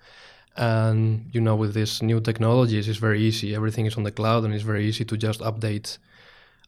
And 0.58 1.30
you 1.32 1.40
know, 1.40 1.54
with 1.54 1.74
these 1.74 2.02
new 2.02 2.20
technologies, 2.20 2.88
it's 2.88 2.98
very 2.98 3.20
easy. 3.22 3.54
Everything 3.54 3.86
is 3.86 3.96
on 3.96 4.02
the 4.02 4.10
cloud, 4.10 4.44
and 4.44 4.52
it's 4.52 4.64
very 4.64 4.84
easy 4.84 5.04
to 5.04 5.16
just 5.16 5.40
update 5.40 5.98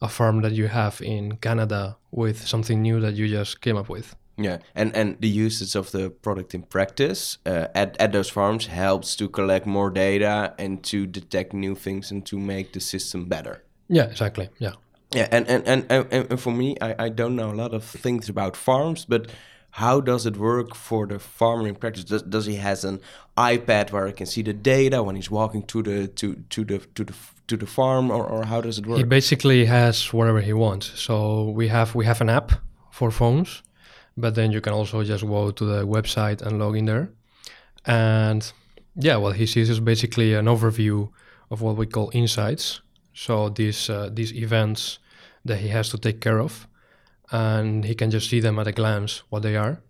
a 0.01 0.09
farm 0.09 0.41
that 0.43 0.53
you 0.53 0.69
have 0.69 1.03
in 1.03 1.37
Canada 1.37 1.97
with 2.11 2.47
something 2.47 2.81
new 2.81 3.01
that 3.01 3.15
you 3.15 3.29
just 3.29 3.61
came 3.61 3.77
up 3.77 3.89
with. 3.89 4.15
Yeah, 4.39 4.59
and 4.75 4.97
and 4.97 5.17
the 5.21 5.29
usage 5.29 5.75
of 5.75 5.91
the 5.91 6.11
product 6.11 6.55
in 6.55 6.63
practice 6.63 7.39
uh, 7.45 7.67
at 7.75 7.97
at 8.01 8.13
those 8.13 8.31
farms 8.31 8.67
helps 8.67 9.17
to 9.17 9.29
collect 9.29 9.67
more 9.67 9.91
data 9.91 10.55
and 10.59 10.83
to 10.85 11.07
detect 11.07 11.53
new 11.53 11.75
things 11.75 12.11
and 12.11 12.25
to 12.27 12.39
make 12.39 12.73
the 12.73 12.81
system 12.81 13.27
better. 13.27 13.65
Yeah, 13.89 14.05
exactly. 14.05 14.49
Yeah. 14.59 14.75
Yeah, 15.15 15.27
and 15.33 15.49
and 15.49 15.67
and 15.67 15.87
and, 15.91 16.31
and 16.31 16.41
for 16.41 16.53
me, 16.53 16.77
I, 16.81 17.07
I 17.07 17.09
don't 17.09 17.35
know 17.35 17.51
a 17.51 17.59
lot 17.63 17.75
of 17.75 17.85
things 17.85 18.29
about 18.29 18.57
farms, 18.57 19.05
but 19.05 19.27
how 19.71 20.01
does 20.01 20.27
it 20.27 20.37
work 20.37 20.75
for 20.75 21.07
the 21.07 21.19
farmer 21.19 21.69
in 21.69 21.75
practice? 21.75 22.05
Does, 22.05 22.23
does 22.23 22.47
he 22.47 22.57
has 22.57 22.85
an 22.85 23.01
iPad 23.37 23.93
where 23.93 24.07
he 24.07 24.13
can 24.13 24.27
see 24.27 24.43
the 24.43 24.53
data 24.53 25.03
when 25.03 25.17
he's 25.17 25.31
walking 25.31 25.63
to 25.65 25.83
the 25.83 26.09
to 26.09 26.35
to 26.51 26.65
the 26.65 26.79
to 26.95 27.05
the 27.05 27.15
to 27.47 27.57
the 27.57 27.67
farm, 27.67 28.11
or, 28.11 28.25
or 28.25 28.45
how 28.45 28.61
does 28.61 28.79
it 28.79 28.87
work? 28.87 28.99
He 28.99 29.05
basically 29.05 29.65
has 29.67 30.13
whatever 30.13 30.41
he 30.41 30.53
wants. 30.53 30.93
So 31.01 31.51
we 31.51 31.69
have 31.69 31.95
we 31.95 32.05
have 32.07 32.21
an 32.21 32.29
app 32.29 32.53
for 32.91 33.11
phones, 33.11 33.63
but 34.17 34.35
then 34.35 34.53
you 34.53 34.61
can 34.61 34.73
also 34.73 35.03
just 35.03 35.25
go 35.25 35.51
to 35.51 35.65
the 35.65 35.87
website 35.87 36.43
and 36.43 36.59
log 36.59 36.77
in 36.77 36.87
there. 36.87 37.11
And 37.87 38.53
yeah, 38.97 39.17
what 39.17 39.37
he 39.37 39.47
sees 39.47 39.71
is 39.71 39.81
basically 39.81 40.35
an 40.35 40.47
overview 40.47 41.11
of 41.51 41.63
what 41.63 41.77
we 41.77 41.87
call 41.87 42.11
insights. 42.13 42.81
So 43.15 43.49
these 43.49 43.91
uh, 43.91 44.11
these 44.13 44.33
events 44.33 44.99
that 45.45 45.59
he 45.59 45.69
has 45.69 45.89
to 45.91 45.99
take 45.99 46.21
care 46.21 46.41
of, 46.41 46.67
and 47.31 47.85
he 47.85 47.95
can 47.95 48.11
just 48.11 48.29
see 48.29 48.41
them 48.41 48.59
at 48.59 48.67
a 48.67 48.73
glance 48.73 49.23
what 49.29 49.43
they 49.43 49.57
are. 49.57 49.81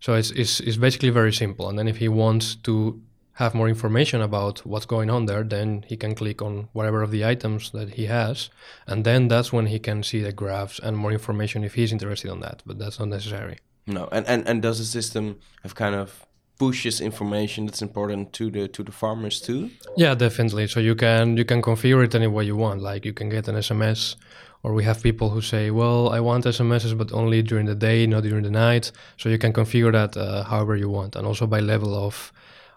So 0.00 0.14
it's, 0.14 0.30
it's, 0.30 0.60
it's 0.60 0.76
basically 0.76 1.10
very 1.10 1.32
simple. 1.32 1.68
And 1.68 1.78
then 1.78 1.88
if 1.88 1.98
he 1.98 2.08
wants 2.08 2.54
to 2.56 3.00
have 3.40 3.54
more 3.54 3.68
information 3.68 4.20
about 4.20 4.64
what's 4.66 4.84
going 4.84 5.08
on 5.08 5.24
there, 5.24 5.42
then 5.42 5.82
he 5.88 5.96
can 5.96 6.14
click 6.14 6.42
on 6.42 6.68
whatever 6.72 7.02
of 7.02 7.10
the 7.10 7.24
items 7.24 7.70
that 7.70 7.94
he 7.94 8.04
has, 8.04 8.50
and 8.86 9.04
then 9.04 9.28
that's 9.28 9.50
when 9.50 9.66
he 9.66 9.78
can 9.78 10.02
see 10.02 10.20
the 10.20 10.32
graphs 10.32 10.78
and 10.78 10.94
more 10.96 11.10
information 11.10 11.64
if 11.64 11.74
he's 11.74 11.90
interested 11.90 12.30
on 12.30 12.40
that. 12.40 12.62
But 12.66 12.78
that's 12.78 12.98
not 12.98 13.08
necessary. 13.08 13.56
No, 13.86 14.08
and 14.12 14.26
and, 14.26 14.46
and 14.46 14.60
does 14.60 14.78
the 14.78 14.84
system 14.84 15.38
have 15.62 15.74
kind 15.74 15.94
of 15.94 16.26
pushes 16.58 17.00
information 17.00 17.64
that's 17.64 17.80
important 17.80 18.34
to 18.34 18.50
the 18.50 18.68
to 18.68 18.82
the 18.82 18.92
farmers 18.92 19.40
too? 19.40 19.70
Yeah, 19.96 20.14
definitely. 20.14 20.66
So 20.66 20.78
you 20.80 20.94
can 20.94 21.38
you 21.38 21.46
can 21.46 21.62
configure 21.62 22.04
it 22.04 22.14
any 22.14 22.26
way 22.26 22.44
you 22.44 22.56
want. 22.56 22.82
Like 22.82 23.06
you 23.06 23.14
can 23.14 23.30
get 23.30 23.48
an 23.48 23.56
SMS, 23.56 24.16
or 24.62 24.74
we 24.74 24.84
have 24.84 25.02
people 25.02 25.30
who 25.30 25.40
say, 25.40 25.70
"Well, 25.70 26.10
I 26.10 26.20
want 26.20 26.44
SMSs, 26.44 26.96
but 26.96 27.12
only 27.12 27.42
during 27.42 27.66
the 27.66 27.74
day, 27.74 28.06
not 28.06 28.22
during 28.22 28.44
the 28.44 28.50
night." 28.50 28.92
So 29.16 29.28
you 29.28 29.38
can 29.38 29.52
configure 29.52 29.92
that 29.92 30.16
uh, 30.16 30.44
however 30.44 30.76
you 30.76 30.90
want, 30.90 31.16
and 31.16 31.26
also 31.26 31.46
by 31.46 31.60
level 31.60 31.94
of 31.94 32.32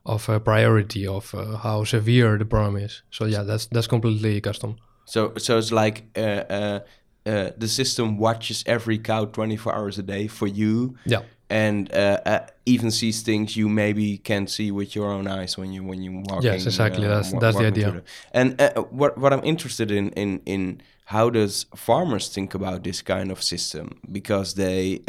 of 0.05 0.29
uh, 0.29 0.39
priority 0.39 1.07
of 1.07 1.33
uh, 1.33 1.57
how 1.57 1.83
severe 1.83 2.37
the 2.37 2.45
problem 2.45 2.77
is. 2.77 3.03
So 3.09 3.25
yeah, 3.25 3.43
that's 3.43 3.65
that's 3.67 3.87
completely 3.87 4.41
custom. 4.41 4.75
So 5.05 5.33
so 5.37 5.57
it's 5.57 5.71
like 5.71 6.03
uh, 6.15 6.19
uh, 6.19 6.79
uh, 7.25 7.49
the 7.57 7.67
system 7.67 8.17
watches 8.17 8.63
every 8.65 8.97
cow 8.97 9.25
24 9.25 9.73
hours 9.73 9.97
a 9.97 10.03
day 10.03 10.27
for 10.27 10.47
you. 10.47 10.95
Yeah. 11.05 11.21
And 11.49 11.93
uh, 11.93 12.19
uh, 12.25 12.39
even 12.65 12.89
sees 12.89 13.21
things 13.21 13.55
you 13.55 13.69
maybe 13.69 14.17
can't 14.17 14.49
see 14.49 14.71
with 14.71 14.95
your 14.95 15.11
own 15.11 15.27
eyes 15.27 15.55
when 15.55 15.71
you 15.71 15.83
when 15.83 16.01
you 16.01 16.23
walk. 16.25 16.43
Yes, 16.43 16.65
exactly. 16.65 17.05
that's 17.05 17.31
that's 17.33 17.57
the 17.57 17.67
idea. 17.67 17.91
The, 17.91 18.03
and 18.31 18.87
what 18.89 19.17
what 19.19 19.33
I'm 19.33 19.43
interested 19.43 19.91
in 19.91 20.09
in 20.11 20.41
in 20.45 20.81
how 21.05 21.29
does 21.29 21.65
farmers 21.75 22.29
think 22.29 22.53
about 22.53 22.83
this 22.83 23.01
kind 23.01 23.31
of 23.31 23.43
system? 23.43 23.99
Because 24.11 24.55
they 24.55 25.01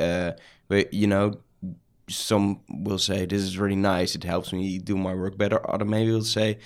you 0.91 1.07
know 1.07 1.39
some 2.09 2.61
will 2.69 2.99
say 2.99 3.25
this 3.25 3.41
is 3.41 3.59
really 3.59 3.77
nice 3.77 4.15
it 4.15 4.25
helps 4.25 4.53
me 4.53 4.79
do 4.79 4.97
my 4.97 5.15
work 5.15 5.39
better. 5.39 5.59
Other 5.71 5.85
maybe 5.85 6.11
will 6.11 6.23
say 6.23 6.59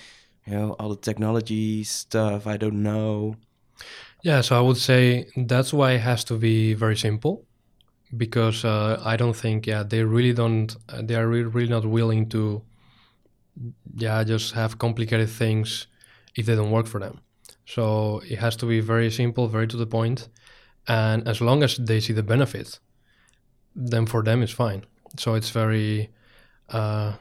you 0.45 0.53
know 0.53 0.71
all 0.79 0.89
the 0.89 0.95
technology 0.95 1.83
stuff 1.83 2.47
i 2.47 2.57
don't 2.57 2.81
know. 2.81 3.35
Yeah 4.23 4.41
so 4.41 4.57
i 4.57 4.61
would 4.61 4.77
say 4.77 5.27
that's 5.35 5.71
why 5.73 5.91
it 5.93 6.01
has 6.01 6.23
to 6.25 6.37
be 6.37 6.73
very 6.73 6.97
simple 6.97 7.45
because 8.17 8.65
uh, 8.65 9.01
i 9.05 9.15
don't 9.15 9.35
think 9.35 9.67
yeah 9.67 9.83
they 9.83 10.03
really 10.03 10.33
don't 10.33 10.75
uh, 10.89 11.01
they 11.01 11.15
are 11.15 11.27
really, 11.27 11.43
really 11.43 11.69
not 11.69 11.85
willing 11.85 12.27
to 12.29 12.61
yeah 13.95 14.23
just 14.23 14.53
have 14.53 14.77
complicated 14.77 15.29
things 15.29 15.87
if 16.35 16.45
they 16.45 16.55
don't 16.55 16.71
work 16.71 16.87
for 16.87 16.99
them 16.99 17.19
so 17.69 18.19
it 18.27 18.39
has 18.39 18.55
to 18.55 18.65
be 18.65 18.79
very 18.79 19.11
simple 19.11 19.47
very 19.47 19.67
to 19.67 19.77
the 19.77 19.85
point. 19.85 20.27
And 20.87 21.27
as 21.27 21.39
long 21.39 21.61
as 21.61 21.77
they 21.77 21.99
see 21.99 22.13
the 22.13 22.23
benefit 22.23 22.79
then 23.75 24.05
for 24.05 24.23
them 24.23 24.41
it's 24.41 24.51
fine. 24.51 24.85
So 25.17 25.35
it's 25.35 25.51
very 25.51 26.09
uh, 26.69 27.13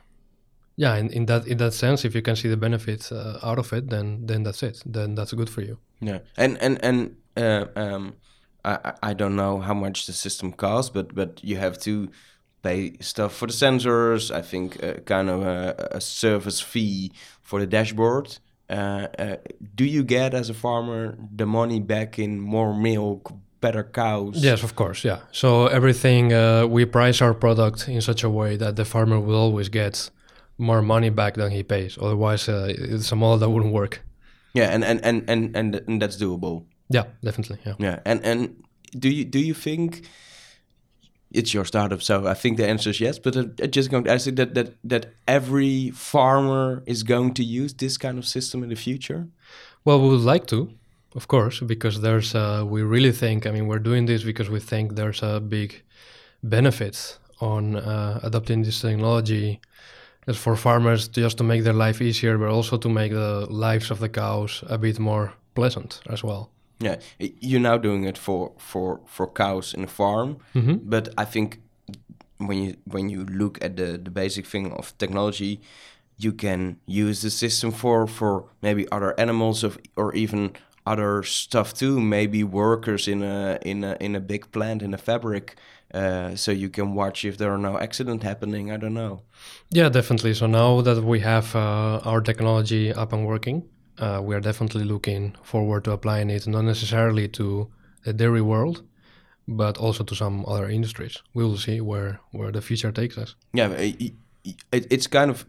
yeah 0.76 0.96
in, 0.96 1.10
in 1.10 1.26
that 1.26 1.46
in 1.46 1.58
that 1.58 1.74
sense 1.74 2.04
if 2.04 2.14
you 2.14 2.22
can 2.22 2.36
see 2.36 2.48
the 2.48 2.56
benefits 2.56 3.12
uh, 3.12 3.38
out 3.42 3.58
of 3.58 3.72
it 3.72 3.90
then 3.90 4.26
then 4.26 4.42
that's 4.42 4.62
it. 4.62 4.82
Then 4.86 5.14
that's 5.14 5.34
good 5.34 5.50
for 5.50 5.60
you. 5.60 5.78
Yeah. 6.00 6.20
And 6.36 6.56
and 6.62 6.82
and 6.82 7.16
uh, 7.36 7.66
um, 7.76 8.14
I, 8.64 8.94
I 9.02 9.14
don't 9.14 9.36
know 9.36 9.60
how 9.60 9.74
much 9.74 10.06
the 10.06 10.12
system 10.12 10.52
costs 10.52 10.90
but 10.90 11.14
but 11.14 11.44
you 11.44 11.58
have 11.58 11.78
to 11.80 12.08
pay 12.62 12.96
stuff 13.00 13.34
for 13.34 13.46
the 13.46 13.52
sensors. 13.52 14.34
I 14.34 14.42
think 14.42 14.82
uh, 14.82 14.94
kind 15.04 15.28
of 15.28 15.42
a, 15.42 15.90
a, 15.92 16.00
service 16.00 16.60
fee 16.60 17.12
for 17.40 17.60
the 17.60 17.68
dashboard 17.68 18.38
do 18.68 19.84
you 19.84 20.04
get 20.04 20.34
as 20.34 20.50
a 20.50 20.54
farmer 20.54 21.16
the 21.34 21.46
money 21.46 21.80
back 21.80 22.18
in 22.18 22.40
more 22.40 22.74
milk 22.74 23.32
better 23.60 23.84
cows. 23.84 24.42
Yes, 24.42 24.62
of 24.62 24.74
course. 24.74 25.04
Yeah. 25.04 25.18
So 25.32 25.66
everything 25.66 26.32
uh, 26.32 26.66
we 26.66 26.84
price 26.84 27.20
our 27.20 27.34
product 27.34 27.88
in 27.88 28.00
such 28.00 28.24
a 28.24 28.30
way 28.30 28.56
that 28.56 28.76
the 28.76 28.84
farmer 28.84 29.20
will 29.20 29.36
always 29.36 29.68
get 29.68 30.10
more 30.58 30.82
money 30.82 31.10
back 31.10 31.34
than 31.34 31.50
he 31.50 31.62
pays. 31.62 31.98
Otherwise, 32.00 32.48
uh, 32.48 32.66
it's 32.68 33.12
a 33.12 33.16
model 33.16 33.38
that 33.38 33.50
wouldn't 33.50 33.72
work. 33.72 34.02
Yeah, 34.54 34.74
and 34.74 34.84
and 34.84 35.00
and 35.04 35.28
and 35.28 35.56
and, 35.56 35.74
and 35.86 36.02
that's 36.02 36.16
doable. 36.16 36.64
Yeah, 36.88 37.04
definitely. 37.22 37.58
Yeah. 37.64 37.74
Yeah, 37.78 37.98
and 38.04 38.24
and 38.24 38.62
do 38.98 39.08
you 39.08 39.24
do 39.24 39.38
you 39.38 39.54
think? 39.54 40.06
It's 41.30 41.52
your 41.52 41.66
startup, 41.66 42.00
so 42.02 42.26
I 42.26 42.34
think 42.34 42.56
the 42.56 42.66
answer 42.66 42.90
is 42.90 43.00
yes. 43.00 43.18
But 43.18 43.36
I 43.36 43.66
just 43.66 43.90
going 43.90 44.04
to 44.04 44.10
ask 44.10 44.26
you 44.26 44.32
that 44.32 44.54
that 44.54 44.74
that 44.84 45.06
every 45.26 45.90
farmer 45.90 46.82
is 46.86 47.02
going 47.02 47.34
to 47.34 47.44
use 47.44 47.74
this 47.74 47.98
kind 47.98 48.18
of 48.18 48.26
system 48.26 48.62
in 48.62 48.68
the 48.70 48.76
future. 48.76 49.28
Well, 49.84 50.00
we 50.00 50.08
would 50.08 50.20
like 50.20 50.46
to. 50.46 50.70
Of 51.14 51.26
course, 51.26 51.60
because 51.60 52.00
there's 52.00 52.34
a, 52.34 52.64
we 52.64 52.82
really 52.82 53.12
think. 53.12 53.46
I 53.46 53.50
mean, 53.50 53.66
we're 53.66 53.78
doing 53.82 54.06
this 54.06 54.22
because 54.24 54.50
we 54.50 54.60
think 54.60 54.94
there's 54.94 55.22
a 55.22 55.40
big 55.40 55.82
benefit 56.42 57.18
on 57.40 57.76
uh, 57.76 58.20
adopting 58.22 58.62
this 58.62 58.80
technology 58.80 59.60
as 60.26 60.36
for 60.36 60.56
farmers 60.56 61.08
just 61.08 61.38
to 61.38 61.44
make 61.44 61.64
their 61.64 61.72
life 61.72 62.02
easier, 62.02 62.36
but 62.38 62.50
also 62.50 62.76
to 62.76 62.88
make 62.88 63.12
the 63.12 63.46
lives 63.48 63.90
of 63.90 63.98
the 63.98 64.08
cows 64.08 64.62
a 64.68 64.76
bit 64.76 64.98
more 64.98 65.32
pleasant 65.54 66.00
as 66.10 66.22
well. 66.22 66.50
Yeah, 66.80 66.96
you're 67.18 67.60
now 67.60 67.76
doing 67.76 68.04
it 68.04 68.16
for 68.16 68.52
for 68.58 69.00
for 69.06 69.26
cows 69.26 69.74
in 69.74 69.84
a 69.84 69.88
farm, 69.88 70.38
mm-hmm. 70.54 70.76
but 70.82 71.08
I 71.18 71.24
think 71.24 71.60
when 72.38 72.62
you 72.62 72.76
when 72.84 73.08
you 73.08 73.24
look 73.24 73.58
at 73.64 73.76
the 73.76 73.98
the 73.98 74.10
basic 74.10 74.46
thing 74.46 74.72
of 74.72 74.96
technology, 74.98 75.60
you 76.16 76.32
can 76.32 76.78
use 76.86 77.22
the 77.22 77.30
system 77.30 77.72
for 77.72 78.06
for 78.06 78.44
maybe 78.62 78.86
other 78.92 79.18
animals 79.18 79.64
of 79.64 79.78
or 79.96 80.14
even 80.14 80.52
other 80.86 81.22
stuff 81.22 81.74
too. 81.74 82.00
Maybe 82.00 82.44
workers 82.44 83.08
in 83.08 83.22
a 83.22 83.58
in 83.62 83.84
a 83.84 83.96
in 84.00 84.16
a 84.16 84.20
big 84.20 84.50
plant 84.52 84.82
in 84.82 84.94
a 84.94 84.98
fabric. 84.98 85.56
Uh, 85.94 86.36
so 86.36 86.52
you 86.52 86.68
can 86.68 86.94
watch 86.94 87.24
if 87.24 87.38
there 87.38 87.50
are 87.50 87.58
no 87.58 87.78
accident 87.78 88.22
happening. 88.22 88.70
I 88.70 88.76
don't 88.76 88.94
know. 88.94 89.22
Yeah, 89.70 89.88
definitely. 89.88 90.34
So 90.34 90.46
now 90.46 90.82
that 90.82 91.02
we 91.02 91.20
have 91.20 91.56
uh, 91.56 92.00
our 92.04 92.20
technology 92.20 92.92
up 92.92 93.12
and 93.12 93.26
working, 93.26 93.62
uh, 93.98 94.20
we 94.22 94.34
are 94.34 94.40
definitely 94.40 94.84
looking 94.84 95.36
forward 95.42 95.84
to 95.84 95.92
applying 95.92 96.30
it, 96.30 96.46
not 96.46 96.64
necessarily 96.64 97.28
to 97.28 97.68
the 98.04 98.12
dairy 98.12 98.42
world, 98.42 98.82
but 99.46 99.78
also 99.78 100.04
to 100.04 100.14
some 100.14 100.44
other 100.46 100.68
industries. 100.68 101.22
We 101.34 101.44
will 101.44 101.56
see 101.56 101.80
where 101.80 102.20
where 102.32 102.52
the 102.52 102.60
future 102.60 102.92
takes 102.92 103.18
us. 103.18 103.34
Yeah, 103.52 103.70
it, 103.70 104.12
it, 104.44 104.86
it's 104.90 105.06
kind 105.06 105.30
of 105.30 105.46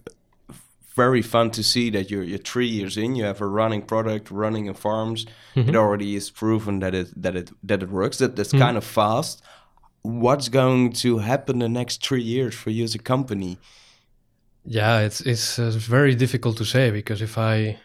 very 0.96 1.22
fun 1.22 1.52
to 1.52 1.64
see 1.64 1.90
that 1.92 2.10
you're 2.10 2.24
you're 2.24 2.44
three 2.54 2.68
years 2.68 2.98
in. 2.98 3.16
You 3.16 3.26
have 3.26 3.42
a 3.42 3.48
running 3.48 3.84
product, 3.84 4.32
running 4.32 4.66
in 4.68 4.74
farms. 4.74 5.26
Mm-hmm. 5.56 5.70
It 5.70 5.76
already 5.76 6.16
is 6.16 6.32
proven 6.32 6.80
that 6.80 6.94
it 6.94 7.08
that 7.22 7.36
it 7.36 7.52
that 7.64 7.84
it 7.84 7.90
works. 7.90 8.18
That 8.18 8.36
that's 8.36 8.50
mm-hmm. 8.50 8.66
kind 8.66 8.78
of 8.78 8.84
fast. 8.84 9.42
What's 10.02 10.50
going 10.50 10.94
to 11.04 11.20
happen 11.20 11.60
the 11.60 11.70
next 11.70 12.06
three 12.06 12.24
years 12.24 12.56
for 12.56 12.72
you 12.72 12.84
as 12.84 12.96
a 12.96 13.00
company? 13.00 13.58
Yeah, 14.66 15.06
it's 15.06 15.22
it's 15.22 15.60
uh, 15.60 15.72
very 15.76 16.16
difficult 16.16 16.58
to 16.58 16.66
say 16.66 16.92
because 16.92 17.22
if 17.22 17.38
I 17.38 17.80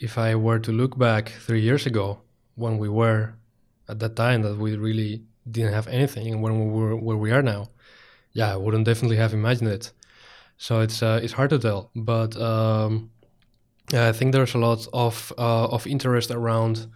if 0.00 0.16
I 0.16 0.34
were 0.34 0.58
to 0.58 0.72
look 0.72 0.98
back 0.98 1.28
three 1.28 1.60
years 1.60 1.86
ago 1.86 2.22
when 2.54 2.78
we 2.78 2.88
were 2.88 3.34
at 3.88 3.98
that 4.00 4.16
time 4.16 4.42
that 4.42 4.56
we 4.56 4.76
really 4.76 5.22
didn't 5.50 5.74
have 5.74 5.88
anything 5.88 6.32
and 6.32 6.42
when 6.42 6.58
we 6.58 6.80
were 6.80 6.96
where 6.96 7.16
we 7.16 7.30
are 7.30 7.42
now, 7.42 7.68
yeah, 8.32 8.52
I 8.52 8.56
wouldn't 8.56 8.86
definitely 8.86 9.16
have 9.16 9.34
imagined 9.34 9.70
it. 9.70 9.92
So 10.56 10.80
it's 10.80 11.02
uh, 11.02 11.20
it's 11.22 11.34
hard 11.34 11.50
to 11.50 11.58
tell, 11.58 11.90
but 11.94 12.36
um, 12.40 13.10
I 13.92 14.12
think 14.12 14.32
there's 14.32 14.54
a 14.54 14.58
lot 14.58 14.86
of 14.92 15.32
uh, 15.38 15.66
of 15.66 15.86
interest 15.86 16.30
around 16.30 16.86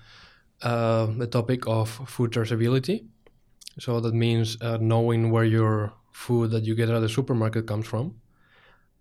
uh, 0.63 1.07
the 1.07 1.27
topic 1.27 1.67
of 1.67 1.89
food 2.09 2.31
traceability. 2.33 3.07
So 3.79 4.01
that 4.01 4.15
means 4.15 4.57
uh, 4.61 4.79
knowing 4.81 5.31
where 5.31 5.45
your 5.45 5.93
food 6.13 6.53
that 6.53 6.65
you 6.65 6.75
get 6.75 6.89
at 6.89 7.01
the 7.01 7.09
supermarket 7.09 7.67
comes 7.67 7.87
from. 7.87 8.15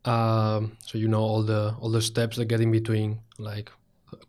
Um, 0.06 0.78
so 0.80 0.98
you 0.98 1.08
know 1.08 1.22
all 1.22 1.44
the 1.44 1.76
all 1.80 1.92
the 1.92 2.02
steps 2.02 2.38
that 2.38 2.46
get 2.46 2.60
in 2.60 2.72
between, 2.72 3.20
like 3.38 3.72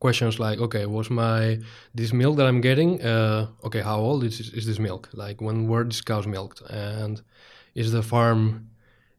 questions 0.01 0.39
like, 0.39 0.59
okay, 0.59 0.87
was 0.87 1.11
my 1.11 1.59
this 1.95 2.13
milk 2.13 2.37
that 2.37 2.47
I'm 2.47 2.61
getting? 2.61 3.03
Uh, 3.03 3.49
okay, 3.65 3.81
how 3.81 3.99
old 3.99 4.25
is 4.25 4.41
is 4.41 4.67
this 4.67 4.79
milk? 4.79 5.09
Like 5.13 5.41
when 5.41 5.69
were 5.69 5.85
these 5.85 6.03
cows 6.03 6.27
milked? 6.27 6.63
And 6.71 7.23
is 7.75 7.93
the 7.93 8.03
farm 8.03 8.71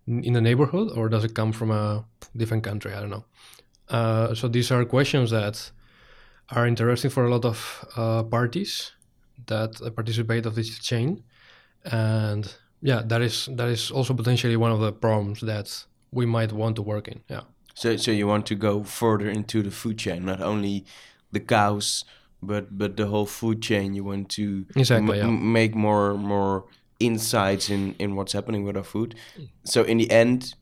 in 0.08 0.34
the 0.34 0.41
neighborhood 0.41 0.91
or 0.95 1.10
does 1.10 1.23
it 1.23 1.34
come 1.34 1.51
from 1.51 1.71
a 1.71 2.06
different 2.36 2.63
country? 2.63 2.93
I 2.93 2.99
don't 2.99 3.10
know. 3.10 3.25
Uh, 3.89 4.34
so 4.34 4.47
these 4.47 4.71
are 4.71 4.86
questions 4.86 5.32
that 5.32 5.71
are 6.49 6.67
interesting 6.67 7.12
for 7.12 7.25
a 7.25 7.30
lot 7.30 7.45
of 7.45 7.86
uh, 7.95 8.23
parties, 8.23 8.91
that 9.47 9.80
participate 9.95 10.45
of 10.45 10.56
this 10.56 10.80
chain, 10.80 11.23
and 11.84 12.56
yeah, 12.82 13.01
that 13.06 13.21
is 13.21 13.49
that 13.51 13.67
is 13.67 13.91
also 13.91 14.13
potentially 14.13 14.56
one 14.56 14.71
of 14.71 14.80
the 14.80 14.91
problems 14.91 15.41
that 15.41 15.86
we 16.12 16.25
might 16.25 16.51
want 16.51 16.75
to 16.75 16.82
work 16.82 17.08
in. 17.08 17.21
Yeah. 17.30 17.41
So, 17.76 17.98
so 17.98 18.12
you 18.12 18.26
want 18.26 18.46
to 18.48 18.56
go 18.56 18.84
further 18.84 19.30
into 19.30 19.62
the 19.62 19.72
food 19.72 19.98
chain, 19.98 20.26
not 20.26 20.42
only 20.42 20.86
the 21.32 21.40
cows, 21.42 22.06
but 22.42 22.78
but 22.78 22.96
the 22.98 23.08
whole 23.08 23.26
food 23.26 23.62
chain. 23.62 23.94
You 23.94 24.04
want 24.04 24.30
to 24.30 24.66
Exactly, 24.76 25.18
yeah. 25.18 25.30
make 25.30 25.76
more 25.76 26.16
more 26.16 26.66
insights 27.00 27.70
in 27.70 27.94
in 28.00 28.16
what's 28.16 28.34
happening 28.34 28.64
with 28.64 28.78
our 28.78 28.84
food. 28.84 29.16
Mm. 29.38 29.50
So 29.66 29.84
in 29.84 29.98
the 29.98 30.10
end, 30.10 30.56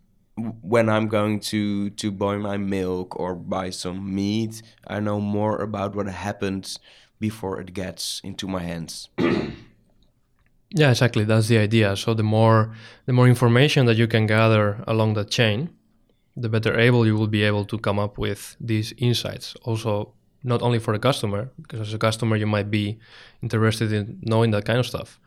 when 0.62 0.90
I'm 0.90 1.08
going 1.08 1.40
to 1.52 1.90
to 1.92 2.12
buy 2.12 2.38
my 2.38 2.58
milk 2.58 3.20
or 3.20 3.36
buy 3.36 3.70
some 3.72 4.14
meat, 4.16 4.62
I 4.88 5.00
know 5.00 5.20
more 5.20 5.62
about 5.62 5.96
what 5.96 6.08
happened 6.08 6.78
before 7.20 7.62
it 7.62 7.74
gets 7.74 8.22
into 8.24 8.48
my 8.48 8.64
hands. 8.64 9.10
Yeah, 10.76 10.90
exactly. 10.90 11.24
That's 11.24 11.48
the 11.50 11.60
idea. 11.60 11.96
So 11.96 12.16
the 12.16 12.24
more 12.24 12.74
the 13.06 13.14
more 13.14 13.28
information 13.28 13.86
that 13.86 13.96
you 13.96 14.08
can 14.08 14.26
gather 14.26 14.84
along 14.88 15.14
the 15.14 15.24
chain, 15.24 15.70
the 16.36 16.50
better 16.50 16.80
able 16.80 17.06
you 17.06 17.16
will 17.16 17.28
be 17.28 17.44
able 17.44 17.66
to 17.66 17.78
come 17.78 18.00
up 18.00 18.18
with 18.18 18.56
these 18.60 18.94
insights. 18.98 19.56
Also, 19.64 20.14
not 20.44 20.62
only 20.62 20.80
for 20.80 20.94
the 20.94 21.00
customer, 21.00 21.50
because 21.62 21.82
as 21.82 21.94
a 21.94 21.98
customer 21.98 22.36
you 22.36 22.48
might 22.48 22.70
be 22.70 23.00
interested 23.42 23.94
in 23.94 24.20
knowing 24.22 24.52
that 24.52 24.66
kind 24.66 24.80
of 24.80 24.86
stuff, 24.86 25.20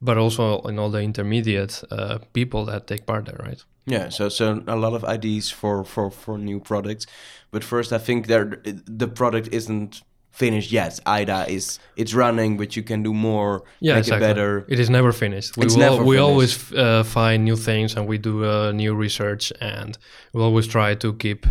but 0.00 0.18
also 0.18 0.60
in 0.62 0.78
all 0.78 0.90
the 0.90 1.00
intermediate 1.00 1.82
uh, 1.90 2.18
people 2.32 2.64
that 2.64 2.86
take 2.86 3.06
part 3.06 3.26
there, 3.26 3.40
right? 3.40 3.64
Yeah, 3.86 4.08
so 4.08 4.28
so 4.28 4.64
a 4.66 4.76
lot 4.76 4.94
of 4.94 5.04
ideas 5.04 5.50
for 5.50 5.84
for 5.84 6.10
for 6.10 6.38
new 6.38 6.58
products, 6.58 7.06
but 7.52 7.62
first 7.62 7.92
I 7.92 7.98
think 7.98 8.26
there 8.26 8.60
the 8.64 9.06
product 9.06 9.48
isn't 9.52 10.02
finished 10.36 10.70
yet. 10.72 11.00
IDA 11.06 11.46
is 11.48 11.78
it's 11.96 12.12
running, 12.14 12.56
but 12.58 12.76
you 12.76 12.82
can 12.84 13.02
do 13.02 13.12
more, 13.14 13.62
Yeah, 13.80 13.94
make 13.94 14.04
exactly. 14.04 14.26
it 14.26 14.28
better. 14.34 14.64
It 14.68 14.78
is 14.78 14.88
never 14.90 15.12
finished. 15.12 15.56
We 15.56 15.66
will, 15.66 15.76
never 15.78 16.04
we 16.04 16.16
finished. 16.16 16.30
always 16.30 16.72
uh, 16.72 17.02
find 17.04 17.44
new 17.44 17.56
things 17.56 17.96
and 17.96 18.06
we 18.06 18.18
do 18.18 18.44
uh, 18.44 18.72
new 18.72 18.94
research 18.94 19.52
and 19.60 19.96
we 20.32 20.42
always 20.42 20.66
try 20.66 20.94
to 20.96 21.12
keep 21.14 21.46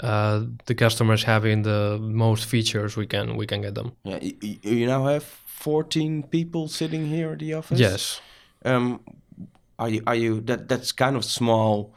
uh, 0.00 0.44
the 0.66 0.74
customers 0.74 1.24
having 1.24 1.62
the 1.62 1.98
most 2.00 2.44
features 2.44 2.96
we 2.96 3.06
can 3.06 3.36
we 3.36 3.46
can 3.46 3.60
get 3.62 3.74
them. 3.74 3.92
Yeah, 4.04 4.18
y- 4.22 4.36
y- 4.42 4.58
you 4.62 4.86
now 4.86 5.04
have 5.06 5.24
fourteen 5.46 6.22
people 6.22 6.68
sitting 6.68 7.06
here 7.06 7.32
at 7.32 7.38
the 7.38 7.54
office. 7.54 7.80
Yes. 7.80 8.20
Um, 8.64 9.00
are 9.78 9.88
you 9.90 10.02
are 10.06 10.16
you 10.16 10.40
that 10.42 10.68
that's 10.68 10.92
kind 10.92 11.16
of 11.16 11.24
small, 11.24 11.92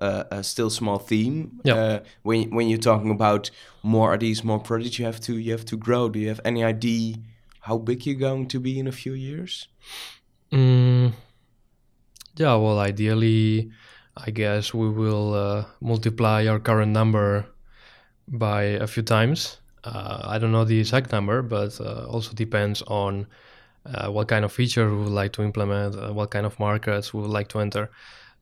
uh, 0.00 0.24
uh 0.30 0.42
still 0.42 0.70
small 0.70 0.98
theme. 0.98 1.60
Yeah. 1.64 1.74
Uh, 1.74 2.00
when 2.22 2.50
when 2.50 2.68
you're 2.68 2.78
talking 2.78 3.10
about 3.10 3.50
more 3.82 4.14
of 4.14 4.20
these 4.20 4.44
more 4.44 4.60
projects, 4.60 4.98
you 4.98 5.04
have 5.04 5.20
to 5.20 5.36
you 5.38 5.52
have 5.52 5.64
to 5.66 5.76
grow. 5.76 6.08
Do 6.08 6.18
you 6.18 6.28
have 6.28 6.40
any 6.44 6.64
idea 6.64 7.16
how 7.60 7.78
big 7.78 8.06
you're 8.06 8.14
going 8.14 8.46
to 8.48 8.60
be 8.60 8.78
in 8.78 8.86
a 8.86 8.92
few 8.92 9.12
years? 9.12 9.68
Mm, 10.52 11.12
yeah. 12.36 12.54
Well, 12.54 12.78
ideally, 12.78 13.70
I 14.16 14.30
guess 14.30 14.72
we 14.72 14.88
will 14.88 15.34
uh, 15.34 15.64
multiply 15.80 16.46
our 16.46 16.58
current 16.58 16.92
number 16.92 17.46
by 18.28 18.62
a 18.62 18.86
few 18.86 19.02
times. 19.02 19.58
Uh, 19.84 20.20
I 20.24 20.38
don't 20.38 20.52
know 20.52 20.64
the 20.64 20.80
exact 20.80 21.12
number, 21.12 21.42
but 21.42 21.80
uh, 21.80 22.06
also 22.06 22.32
depends 22.32 22.82
on 22.82 23.26
uh, 23.84 24.10
what 24.10 24.28
kind 24.28 24.44
of 24.44 24.52
feature 24.52 24.90
we 24.90 24.96
would 25.04 25.12
like 25.12 25.32
to 25.34 25.42
implement, 25.42 25.94
uh, 25.94 26.12
what 26.12 26.30
kind 26.30 26.46
of 26.46 26.58
markets 26.58 27.14
we 27.14 27.20
would 27.20 27.30
like 27.30 27.48
to 27.48 27.60
enter. 27.60 27.90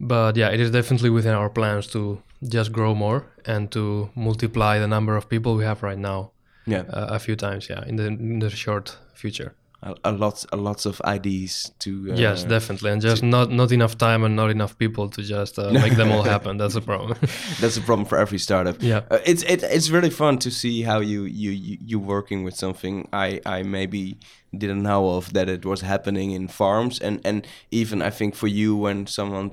But 0.00 0.36
yeah, 0.36 0.50
it 0.54 0.60
is 0.60 0.70
definitely 0.70 1.10
within 1.10 1.34
our 1.34 1.48
plans 1.50 1.86
to 1.88 2.22
just 2.42 2.72
grow 2.72 2.94
more 2.94 3.26
and 3.46 3.70
to 3.72 4.10
multiply 4.14 4.78
the 4.78 4.88
number 4.88 5.16
of 5.16 5.28
people 5.28 5.56
we 5.56 5.64
have 5.64 5.82
right 5.82 5.98
now 5.98 6.30
Yeah, 6.66 6.84
uh, 6.92 7.14
a 7.14 7.18
few 7.18 7.36
times. 7.36 7.68
Yeah, 7.70 7.84
in 7.88 7.96
the 7.96 8.06
in 8.06 8.38
the 8.40 8.50
short 8.50 8.98
future. 9.14 9.52
a, 9.82 9.94
a 10.04 10.12
lot 10.12 10.44
a 10.52 10.56
lots 10.56 10.86
of 10.86 11.00
ideas 11.16 11.72
to. 11.78 11.90
Uh, 11.90 12.16
yes, 12.16 12.44
definitely, 12.44 12.90
and 12.90 13.02
just 13.02 13.22
not 13.22 13.50
not 13.50 13.70
enough 13.72 13.94
time 13.96 14.24
and 14.26 14.34
not 14.36 14.50
enough 14.50 14.74
people 14.78 15.08
to 15.10 15.22
just 15.22 15.58
uh, 15.58 15.70
make 15.72 15.94
them 15.96 16.10
all 16.12 16.22
happen. 16.34 16.56
That's 16.58 16.76
a 16.76 16.80
problem. 16.80 17.16
That's 17.60 17.76
a 17.76 17.80
problem 17.82 18.06
for 18.06 18.18
every 18.18 18.38
startup. 18.38 18.76
yeah. 18.82 19.00
Uh, 19.10 19.18
it's 19.26 19.42
it, 19.44 19.62
it's 19.62 19.90
really 19.90 20.10
fun 20.10 20.38
to 20.38 20.50
see 20.50 20.82
how 20.84 21.00
you 21.02 21.24
you 21.24 21.50
you 21.50 21.76
you 21.90 21.98
working 22.00 22.44
with 22.44 22.56
something 22.56 23.08
I 23.12 23.40
I 23.46 23.62
maybe 23.62 24.16
didn't 24.58 24.82
know 24.82 25.16
of 25.16 25.32
that 25.32 25.48
it 25.48 25.64
was 25.64 25.80
happening 25.82 26.32
in 26.34 26.48
farms 26.48 27.00
and 27.02 27.20
and 27.24 27.46
even 27.70 28.02
I 28.02 28.10
think 28.10 28.34
for 28.34 28.48
you 28.48 28.76
when 28.84 29.06
someone 29.06 29.50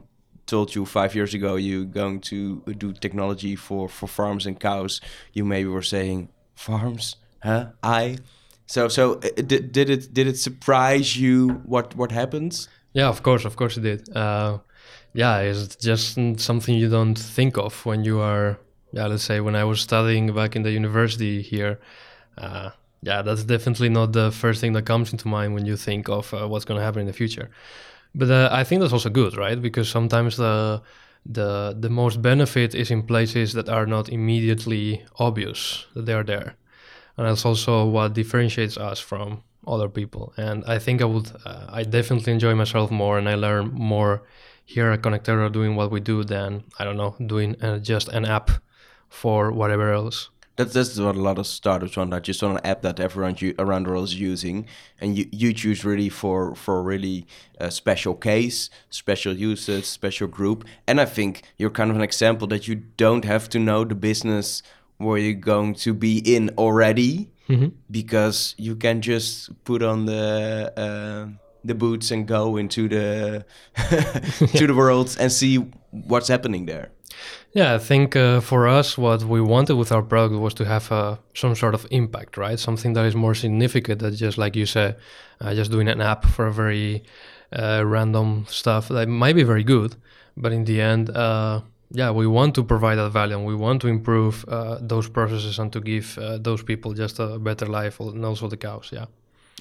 told 0.51 0.75
you 0.75 0.85
five 0.85 1.11
years 1.17 1.33
ago 1.39 1.51
you're 1.65 1.91
going 2.01 2.19
to 2.31 2.37
do 2.83 2.89
technology 3.05 3.55
for 3.55 3.83
for 3.97 4.07
farms 4.07 4.43
and 4.47 4.55
cows 4.59 4.93
you 5.35 5.43
maybe 5.53 5.69
were 5.77 5.87
saying 5.95 6.19
farms 6.67 7.05
huh 7.47 7.63
I 7.81 8.17
so 8.73 8.81
so 8.97 9.03
uh, 9.13 9.41
did, 9.51 9.71
did 9.77 9.87
it 9.95 10.13
did 10.17 10.27
it 10.31 10.37
surprise 10.37 11.09
you 11.23 11.35
what 11.73 11.87
what 11.95 12.11
happens 12.11 12.69
Yeah, 12.93 13.07
of 13.07 13.23
course, 13.23 13.45
of 13.45 13.55
course 13.55 13.77
it 13.77 13.81
did. 13.81 14.15
Uh, 14.15 14.59
yeah, 15.13 15.39
it's 15.39 15.75
just 15.75 16.17
something 16.37 16.75
you 16.75 16.89
don't 16.89 17.17
think 17.17 17.57
of 17.57 17.85
when 17.85 18.03
you 18.03 18.19
are, 18.19 18.59
yeah, 18.91 19.07
let's 19.07 19.23
say 19.23 19.39
when 19.39 19.55
I 19.55 19.63
was 19.63 19.81
studying 19.81 20.33
back 20.33 20.55
in 20.55 20.63
the 20.63 20.71
university 20.71 21.41
here. 21.41 21.79
Uh, 22.37 22.71
yeah, 23.01 23.21
that's 23.21 23.43
definitely 23.43 23.89
not 23.89 24.13
the 24.13 24.31
first 24.31 24.61
thing 24.61 24.73
that 24.73 24.85
comes 24.85 25.11
into 25.11 25.27
mind 25.27 25.53
when 25.53 25.65
you 25.65 25.75
think 25.75 26.09
of 26.09 26.33
uh, 26.33 26.47
what's 26.47 26.65
going 26.65 26.79
to 26.79 26.83
happen 26.83 27.01
in 27.01 27.07
the 27.07 27.13
future. 27.13 27.49
But 28.13 28.29
uh, 28.29 28.49
I 28.51 28.63
think 28.63 28.81
that's 28.81 28.93
also 28.93 29.09
good, 29.09 29.37
right? 29.37 29.61
Because 29.61 29.89
sometimes 29.89 30.37
the 30.37 30.81
the 31.25 31.75
the 31.79 31.89
most 31.89 32.21
benefit 32.21 32.73
is 32.75 32.91
in 32.91 33.03
places 33.03 33.53
that 33.53 33.69
are 33.69 33.85
not 33.85 34.09
immediately 34.09 35.05
obvious 35.19 35.85
that 35.93 36.05
they 36.05 36.13
are 36.13 36.23
there, 36.23 36.55
and 37.17 37.27
that's 37.27 37.45
also 37.45 37.85
what 37.85 38.13
differentiates 38.13 38.77
us 38.77 38.99
from 38.99 39.43
other 39.67 39.87
people. 39.89 40.33
And 40.37 40.63
I 40.65 40.79
think 40.79 41.01
I 41.01 41.05
would, 41.05 41.31
uh, 41.45 41.67
I 41.69 41.83
definitely 41.83 42.33
enjoy 42.33 42.55
myself 42.55 42.89
more, 42.91 43.17
and 43.19 43.29
I 43.29 43.35
learn 43.35 43.71
more 43.73 44.23
here 44.65 44.91
at 44.91 45.01
Connecterra 45.01 45.51
doing 45.51 45.75
what 45.75 45.91
we 45.91 45.99
do 45.99 46.23
than 46.23 46.63
I 46.79 46.83
don't 46.83 46.97
know 46.97 47.15
doing 47.25 47.55
uh, 47.61 47.77
just 47.79 48.09
an 48.09 48.25
app 48.25 48.51
for 49.09 49.51
whatever 49.51 49.93
else. 49.93 50.30
That's 50.57 50.73
that's 50.73 50.99
what 50.99 51.15
a 51.15 51.21
lot 51.21 51.37
of 51.39 51.47
startups 51.47 51.95
want. 51.97 52.13
I 52.13 52.19
just 52.19 52.43
want 52.43 52.59
an 52.59 52.65
app 52.65 52.81
that 52.81 52.99
everyone 52.99 53.35
you, 53.39 53.55
around 53.57 53.85
the 53.85 53.91
world 53.91 54.05
is 54.05 54.19
using, 54.19 54.67
and 54.99 55.17
you 55.17 55.27
you 55.31 55.53
choose 55.53 55.85
really 55.85 56.09
for 56.09 56.55
for 56.55 56.83
really 56.83 57.25
a 57.57 57.71
special 57.71 58.13
case, 58.15 58.69
special 58.89 59.33
usage, 59.33 59.85
special 59.85 60.27
group. 60.27 60.65
And 60.87 60.99
I 60.99 61.05
think 61.05 61.43
you're 61.57 61.69
kind 61.69 61.89
of 61.89 61.95
an 61.95 62.01
example 62.03 62.47
that 62.47 62.67
you 62.67 62.75
don't 62.75 63.25
have 63.25 63.47
to 63.49 63.59
know 63.59 63.85
the 63.85 63.95
business 63.95 64.61
where 64.97 65.17
you're 65.17 65.33
going 65.33 65.73
to 65.75 65.93
be 65.93 66.19
in 66.19 66.49
already, 66.57 67.31
because 67.89 68.53
you 68.57 68.75
can 68.75 69.01
just 69.01 69.63
put 69.63 69.81
on 69.81 70.05
the. 70.05 70.73
Uh, 70.77 71.37
the 71.63 71.75
boots 71.75 72.09
and 72.09 72.27
go 72.27 72.57
into 72.57 72.89
the 72.89 73.45
to 74.55 74.65
the 74.65 74.73
world 74.75 75.15
and 75.19 75.31
see 75.31 75.57
what's 75.91 76.27
happening 76.27 76.65
there. 76.65 76.89
Yeah, 77.53 77.73
I 77.75 77.79
think 77.79 78.15
uh, 78.15 78.39
for 78.39 78.67
us, 78.67 78.97
what 78.97 79.23
we 79.23 79.41
wanted 79.41 79.75
with 79.75 79.91
our 79.91 80.01
product 80.01 80.39
was 80.39 80.53
to 80.55 80.65
have 80.65 80.91
uh, 80.91 81.17
some 81.33 81.53
sort 81.55 81.73
of 81.73 81.85
impact, 81.91 82.37
right? 82.37 82.57
Something 82.57 82.93
that 82.93 83.05
is 83.05 83.15
more 83.15 83.35
significant 83.35 83.99
than 83.99 84.15
just 84.15 84.37
like 84.37 84.55
you 84.55 84.65
said, 84.65 84.97
uh, 85.41 85.53
just 85.53 85.71
doing 85.71 85.89
an 85.89 85.99
app 85.99 86.25
for 86.25 86.47
a 86.47 86.53
very 86.53 87.03
uh, 87.51 87.83
random 87.85 88.45
stuff 88.47 88.87
that 88.87 89.07
might 89.09 89.35
be 89.35 89.43
very 89.43 89.63
good, 89.63 89.95
but 90.37 90.53
in 90.53 90.63
the 90.63 90.79
end, 90.79 91.09
uh, 91.09 91.61
yeah, 91.91 92.09
we 92.09 92.25
want 92.25 92.55
to 92.55 92.63
provide 92.63 92.95
that 92.95 93.09
value 93.09 93.35
and 93.35 93.45
we 93.45 93.55
want 93.55 93.81
to 93.81 93.87
improve 93.89 94.45
uh, 94.47 94.77
those 94.79 95.09
processes 95.09 95.59
and 95.59 95.73
to 95.73 95.81
give 95.81 96.17
those 96.39 96.63
people 96.63 96.93
just 96.93 97.19
a 97.19 97.37
better 97.37 97.65
life 97.65 97.99
and 97.99 98.23
also 98.23 98.47
the 98.47 98.55
cows. 98.55 98.89
Yeah. 98.93 99.07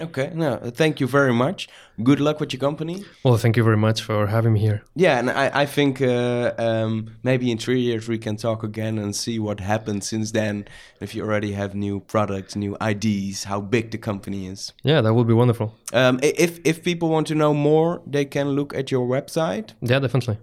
Okay, 0.00 0.30
no, 0.34 0.56
thank 0.74 0.98
you 1.00 1.06
very 1.06 1.32
much. 1.32 1.68
Good 2.02 2.20
luck 2.20 2.40
with 2.40 2.52
your 2.52 2.60
company. 2.60 3.04
Well, 3.22 3.36
thank 3.36 3.56
you 3.56 3.62
very 3.64 3.76
much 3.76 4.00
for 4.02 4.26
having 4.26 4.52
me 4.54 4.60
here. 4.60 4.82
Yeah, 4.94 5.18
and 5.18 5.30
I, 5.30 5.62
I 5.62 5.66
think 5.66 6.00
uh, 6.00 6.52
um, 6.58 7.16
maybe 7.22 7.50
in 7.50 7.58
three 7.58 7.80
years 7.80 8.08
we 8.08 8.16
can 8.18 8.36
talk 8.36 8.62
again 8.62 8.98
and 8.98 9.14
see 9.14 9.38
what 9.38 9.60
happened 9.60 10.02
since 10.04 10.32
then. 10.32 10.64
If 11.00 11.14
you 11.14 11.22
already 11.22 11.52
have 11.52 11.74
new 11.74 12.00
products, 12.00 12.56
new 12.56 12.76
ideas, 12.80 13.44
how 13.44 13.60
big 13.60 13.90
the 13.90 13.98
company 13.98 14.46
is. 14.46 14.72
Yeah, 14.82 15.02
that 15.02 15.12
would 15.14 15.26
be 15.26 15.34
wonderful. 15.34 15.74
Um, 15.92 16.18
if 16.22 16.58
if 16.64 16.82
people 16.82 17.08
want 17.10 17.26
to 17.26 17.34
know 17.34 17.52
more, 17.54 18.00
they 18.06 18.24
can 18.24 18.48
look 18.50 18.74
at 18.74 18.90
your 18.90 19.06
website, 19.06 19.74
Yeah, 19.82 20.00
definitely. 20.00 20.38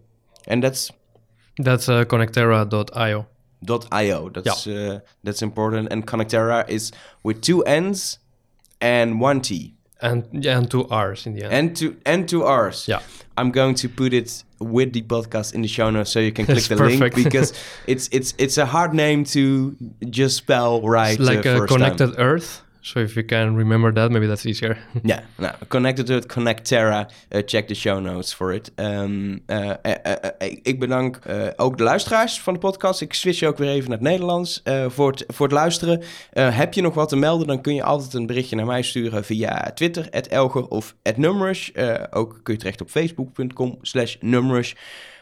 and 0.48 0.62
that's 0.64 0.92
That's 1.60 1.90
uh, 1.90 2.06
connecterra.io. 2.06 3.26
.io. 3.92 4.30
That's 4.30 4.68
uh, 4.68 5.00
that's 5.24 5.42
important. 5.42 5.92
And 5.92 6.06
Connecterra 6.06 6.70
is 6.70 6.92
with 7.24 7.42
two 7.42 7.64
N's 7.64 8.20
and 8.82 9.20
one 9.22 9.42
T, 9.42 9.74
And, 10.02 10.24
and 10.46 10.70
two 10.70 10.88
R's 10.90 11.26
in 11.26 11.34
the 11.36 11.44
end. 11.44 11.54
and 11.54 11.76
two 11.76 11.98
and 12.06 12.28
two 12.30 12.44
R's. 12.44 12.88
yeah. 12.88 13.02
I'm 13.40 13.52
going 13.52 13.76
to 13.76 13.88
put 13.90 14.14
it 14.14 14.44
with 14.60 14.94
the 14.94 15.04
podcast 15.04 15.54
in 15.54 15.62
the 15.62 15.68
show 15.68 15.92
notes 15.92 16.10
so 16.12 16.20
you 16.20 16.32
can 16.32 16.46
click 16.54 16.64
the 16.64 16.76
link 16.76 17.14
because 17.24 17.54
it's 17.86 18.10
it's 18.12 18.34
it's 18.40 18.58
a 18.58 18.66
hard 18.66 18.94
name 18.94 19.24
to 19.26 19.76
just 20.10 20.38
spell 20.38 20.82
right. 20.82 21.20
It's 21.20 21.30
like 21.30 21.46
uh, 21.46 21.50
a 21.50 21.58
first 21.60 21.70
time. 21.70 21.96
connected 21.96 22.16
Earth. 22.20 22.62
So 22.88 23.00
if 23.00 23.16
you 23.16 23.26
can 23.26 23.56
remember 23.56 23.94
that, 23.94 24.12
maybe 24.12 24.28
that's 24.28 24.46
easier. 24.46 24.78
Ja, 25.04 25.24
nou, 25.38 25.54
connected 25.68 26.06
to 26.06 26.16
it, 26.16 26.26
Connectera. 26.26 27.10
Uh, 27.30 27.42
check 27.46 27.68
the 27.68 27.76
show 27.76 28.00
notes 28.00 28.34
for 28.34 28.54
it. 28.54 28.72
Um, 28.76 29.42
uh, 29.48 29.74
uh, 29.86 30.58
ik 30.62 30.80
bedank 30.80 31.20
ook 31.56 31.78
de 31.78 31.84
luisteraars 31.84 32.40
van 32.40 32.54
de 32.54 32.60
podcast. 32.60 33.02
Ik 33.02 33.14
switch 33.14 33.44
ook 33.44 33.58
weer 33.58 33.70
even 33.70 33.90
naar 33.90 34.00
het 34.00 34.08
Nederlands 34.08 34.64
voor, 34.88 35.12
het, 35.12 35.24
voor 35.28 35.46
het 35.46 35.56
luisteren. 35.56 36.02
heb 36.34 36.74
je 36.74 36.82
nog 36.82 36.94
wat 36.94 37.10
te 37.10 37.16
melden, 37.16 37.48
dan 37.48 37.62
kun 37.62 37.76
je 37.76 37.84
altijd 37.84 38.14
een 38.14 38.26
berichtje 38.26 38.56
naar 38.56 38.66
mij 38.66 38.82
sturen 38.82 39.26
via 39.26 39.72
Twitter, 39.74 40.10
Elger 40.10 40.68
of 40.68 40.96
Numrush. 41.16 41.70
ook 42.10 42.40
kun 42.44 42.54
je 42.54 42.60
terecht 42.60 42.82
op 42.82 42.90
facebook.com 42.90 43.78
slash 43.82 44.16
Numrush. 44.20 44.74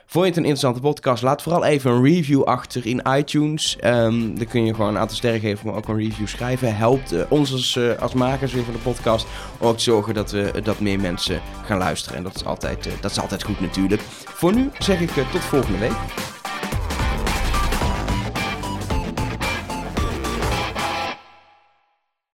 Vond 0.07 0.23
je 0.25 0.31
het 0.31 0.39
een 0.39 0.49
interessante 0.49 0.79
podcast? 0.79 1.23
Laat 1.23 1.41
vooral 1.41 1.65
even 1.65 1.91
een 1.91 2.03
review 2.03 2.43
achter 2.43 2.85
in 2.85 3.01
iTunes. 3.17 3.77
Um, 3.83 4.37
dan 4.37 4.47
kun 4.47 4.65
je 4.65 4.73
gewoon 4.73 4.89
een 4.89 4.97
aantal 4.97 5.17
sterren 5.17 5.39
geven, 5.39 5.67
maar 5.67 5.75
ook 5.75 5.87
een 5.87 5.97
review 5.97 6.27
schrijven. 6.27 6.75
Helpt 6.75 7.13
uh, 7.13 7.21
ons 7.29 7.51
als, 7.51 7.75
uh, 7.75 7.97
als 7.97 8.13
makers 8.13 8.53
weer 8.53 8.63
van 8.63 8.73
de 8.73 8.79
podcast 8.79 9.27
om 9.57 9.67
ook 9.67 9.77
te 9.77 9.83
zorgen 9.83 10.13
dat, 10.13 10.31
we, 10.31 10.61
dat 10.63 10.79
meer 10.79 10.99
mensen 10.99 11.41
gaan 11.63 11.77
luisteren. 11.77 12.17
En 12.17 12.23
dat 12.23 12.35
is 12.35 12.45
altijd, 12.45 12.89
dat 13.01 13.11
is 13.11 13.19
altijd 13.19 13.43
goed 13.43 13.59
natuurlijk. 13.59 14.01
Voor 14.25 14.53
nu 14.53 14.69
zeg 14.79 14.99
ik 14.99 15.09
tot 15.31 15.41
volgende 15.41 15.77
week. 15.77 16.34